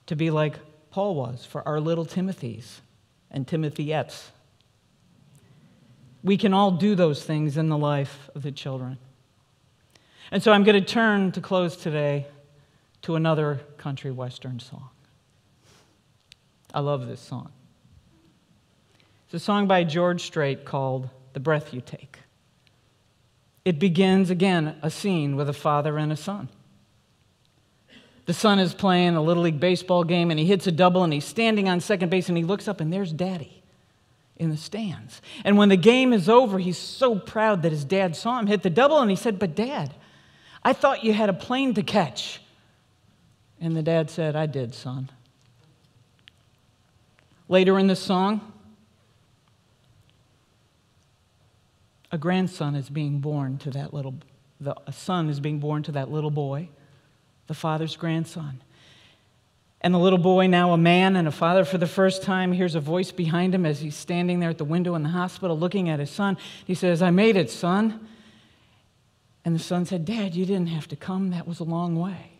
to 0.07 0.15
be 0.15 0.31
like 0.31 0.57
Paul 0.89 1.13
was 1.13 1.45
for 1.45 1.65
our 1.67 1.79
little 1.79 2.03
Timothys 2.03 2.79
and 3.29 3.45
Timothyets. 3.45 4.29
We 6.23 6.35
can 6.35 6.51
all 6.51 6.71
do 6.71 6.95
those 6.95 7.23
things 7.23 7.57
in 7.57 7.69
the 7.69 7.77
life 7.77 8.31
of 8.33 8.41
the 8.41 8.51
children. 8.51 8.97
And 10.31 10.41
so 10.41 10.51
I'm 10.51 10.63
going 10.63 10.83
to 10.83 10.93
turn 10.93 11.31
to 11.33 11.41
close 11.41 11.77
today 11.77 12.25
to 13.03 13.15
another 13.15 13.61
country 13.77 14.09
western 14.09 14.59
song. 14.59 14.89
I 16.73 16.79
love 16.79 17.05
this 17.05 17.21
song. 17.21 17.51
It's 19.25 19.35
a 19.35 19.39
song 19.39 19.67
by 19.67 19.83
George 19.83 20.23
Strait 20.23 20.65
called 20.65 21.07
The 21.33 21.39
Breath 21.39 21.71
You 21.71 21.81
Take. 21.81 22.17
It 23.63 23.79
begins 23.79 24.29
again 24.29 24.75
a 24.81 24.89
scene 24.89 25.35
with 25.35 25.47
a 25.47 25.53
father 25.53 25.97
and 25.97 26.11
a 26.11 26.15
son. 26.15 26.49
The 28.25 28.33
son 28.33 28.59
is 28.59 28.73
playing 28.73 29.15
a 29.15 29.21
Little 29.21 29.43
League 29.43 29.59
baseball 29.59 30.03
game 30.03 30.31
and 30.31 30.39
he 30.39 30.45
hits 30.45 30.67
a 30.67 30.71
double 30.71 31.03
and 31.03 31.11
he's 31.11 31.25
standing 31.25 31.67
on 31.67 31.79
second 31.79 32.09
base 32.09 32.29
and 32.29 32.37
he 32.37 32.43
looks 32.43 32.67
up 32.67 32.79
and 32.79 32.91
there's 32.91 33.11
daddy 33.11 33.61
in 34.37 34.49
the 34.49 34.57
stands. 34.57 35.21
And 35.43 35.57
when 35.57 35.69
the 35.69 35.77
game 35.77 36.13
is 36.13 36.29
over, 36.29 36.57
he's 36.57 36.77
so 36.77 37.15
proud 37.15 37.61
that 37.63 37.71
his 37.71 37.83
dad 37.83 38.15
saw 38.15 38.39
him 38.39 38.47
hit 38.47 38.63
the 38.63 38.69
double 38.69 38.99
and 38.99 39.09
he 39.09 39.15
said, 39.15 39.37
But 39.37 39.55
dad, 39.55 39.93
I 40.63 40.73
thought 40.73 41.03
you 41.03 41.13
had 41.13 41.29
a 41.29 41.33
plane 41.33 41.73
to 41.75 41.83
catch. 41.83 42.41
And 43.59 43.75
the 43.75 43.83
dad 43.83 44.09
said, 44.09 44.35
I 44.35 44.47
did, 44.47 44.73
son. 44.73 45.09
Later 47.47 47.77
in 47.77 47.87
the 47.87 47.95
song, 47.95 48.50
a 52.11 52.17
grandson 52.17 52.75
is 52.75 52.89
being 52.89 53.19
born 53.19 53.57
to 53.59 53.71
that 53.71 53.93
little, 53.93 54.15
the, 54.59 54.75
a 54.85 54.93
son 54.93 55.29
is 55.29 55.39
being 55.39 55.59
born 55.59 55.83
to 55.83 55.93
that 55.93 56.11
little 56.11 56.31
boy, 56.31 56.69
the 57.47 57.53
father's 57.53 57.95
grandson. 57.95 58.61
And 59.83 59.93
the 59.93 59.99
little 59.99 60.19
boy, 60.19 60.47
now 60.47 60.73
a 60.73 60.77
man 60.77 61.15
and 61.15 61.27
a 61.27 61.31
father 61.31 61.65
for 61.65 61.77
the 61.77 61.87
first 61.87 62.21
time, 62.21 62.51
hears 62.51 62.75
a 62.75 62.79
voice 62.79 63.11
behind 63.11 63.55
him 63.55 63.65
as 63.65 63.79
he's 63.79 63.95
standing 63.95 64.39
there 64.39 64.51
at 64.51 64.57
the 64.57 64.65
window 64.65 64.93
in 64.93 65.03
the 65.03 65.09
hospital 65.09 65.57
looking 65.57 65.89
at 65.89 65.99
his 65.99 66.11
son. 66.11 66.37
He 66.65 66.75
says, 66.75 67.01
I 67.01 67.09
made 67.09 67.35
it, 67.35 67.49
son. 67.49 68.07
And 69.43 69.55
the 69.55 69.59
son 69.59 69.85
said, 69.85 70.05
Dad, 70.05 70.35
you 70.35 70.45
didn't 70.45 70.67
have 70.67 70.87
to 70.89 70.95
come. 70.95 71.31
That 71.31 71.47
was 71.47 71.59
a 71.59 71.63
long 71.63 71.95
way. 71.95 72.33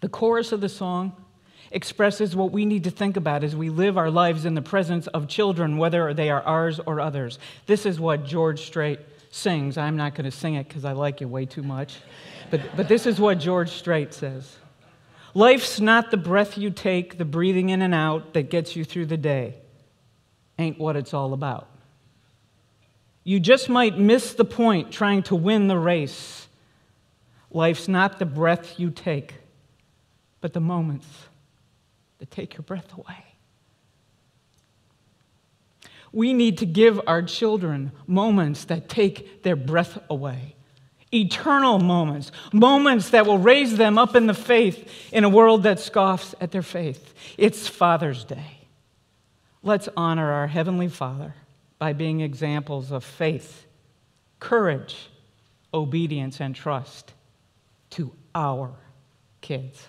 The 0.00 0.08
chorus 0.08 0.52
of 0.52 0.60
the 0.60 0.68
song 0.68 1.12
expresses 1.70 2.34
what 2.34 2.52
we 2.52 2.64
need 2.64 2.84
to 2.84 2.90
think 2.90 3.16
about 3.16 3.44
as 3.44 3.54
we 3.54 3.70
live 3.70 3.98
our 3.98 4.10
lives 4.10 4.44
in 4.44 4.54
the 4.54 4.62
presence 4.62 5.06
of 5.08 5.28
children, 5.28 5.76
whether 5.76 6.14
they 6.14 6.30
are 6.30 6.42
ours 6.42 6.80
or 6.86 7.00
others. 7.00 7.38
This 7.66 7.86
is 7.86 8.00
what 8.00 8.24
George 8.24 8.62
Strait 8.62 9.00
sings. 9.30 9.76
I'm 9.76 9.96
not 9.96 10.14
going 10.14 10.24
to 10.24 10.30
sing 10.30 10.54
it 10.54 10.68
because 10.68 10.84
I 10.84 10.92
like 10.92 11.20
you 11.20 11.28
way 11.28 11.46
too 11.46 11.62
much. 11.62 11.96
But, 12.50 12.60
but 12.76 12.88
this 12.88 13.06
is 13.06 13.20
what 13.20 13.38
George 13.38 13.70
Strait 13.70 14.14
says 14.14 14.56
Life's 15.34 15.80
not 15.80 16.10
the 16.10 16.16
breath 16.16 16.56
you 16.56 16.70
take, 16.70 17.18
the 17.18 17.24
breathing 17.24 17.68
in 17.68 17.82
and 17.82 17.94
out 17.94 18.32
that 18.34 18.50
gets 18.50 18.74
you 18.74 18.84
through 18.84 19.06
the 19.06 19.16
day. 19.16 19.54
Ain't 20.58 20.78
what 20.78 20.96
it's 20.96 21.14
all 21.14 21.32
about. 21.32 21.68
You 23.22 23.38
just 23.38 23.68
might 23.68 23.98
miss 23.98 24.32
the 24.34 24.44
point 24.44 24.90
trying 24.90 25.22
to 25.24 25.36
win 25.36 25.68
the 25.68 25.78
race. 25.78 26.48
Life's 27.50 27.86
not 27.86 28.18
the 28.18 28.26
breath 28.26 28.80
you 28.80 28.90
take 28.90 29.34
but 30.40 30.52
the 30.52 30.60
moments 30.60 31.06
that 32.18 32.30
take 32.30 32.54
your 32.54 32.62
breath 32.62 32.92
away. 32.96 33.24
We 36.12 36.32
need 36.32 36.58
to 36.58 36.66
give 36.66 37.00
our 37.06 37.22
children 37.22 37.92
moments 38.06 38.64
that 38.66 38.88
take 38.88 39.42
their 39.42 39.56
breath 39.56 39.98
away. 40.08 40.54
Eternal 41.12 41.78
moments, 41.78 42.32
moments 42.52 43.10
that 43.10 43.26
will 43.26 43.38
raise 43.38 43.76
them 43.76 43.98
up 43.98 44.14
in 44.14 44.26
the 44.26 44.34
faith 44.34 45.10
in 45.12 45.24
a 45.24 45.28
world 45.28 45.62
that 45.62 45.80
scoffs 45.80 46.34
at 46.40 46.50
their 46.50 46.62
faith. 46.62 47.14
It's 47.38 47.66
Father's 47.66 48.24
Day. 48.24 48.58
Let's 49.62 49.88
honor 49.96 50.32
our 50.32 50.46
Heavenly 50.46 50.88
Father 50.88 51.34
by 51.78 51.92
being 51.92 52.20
examples 52.20 52.90
of 52.90 53.04
faith, 53.04 53.66
courage, 54.40 55.08
obedience, 55.72 56.40
and 56.40 56.54
trust 56.54 57.12
to 57.90 58.12
our 58.34 58.74
kids. 59.40 59.88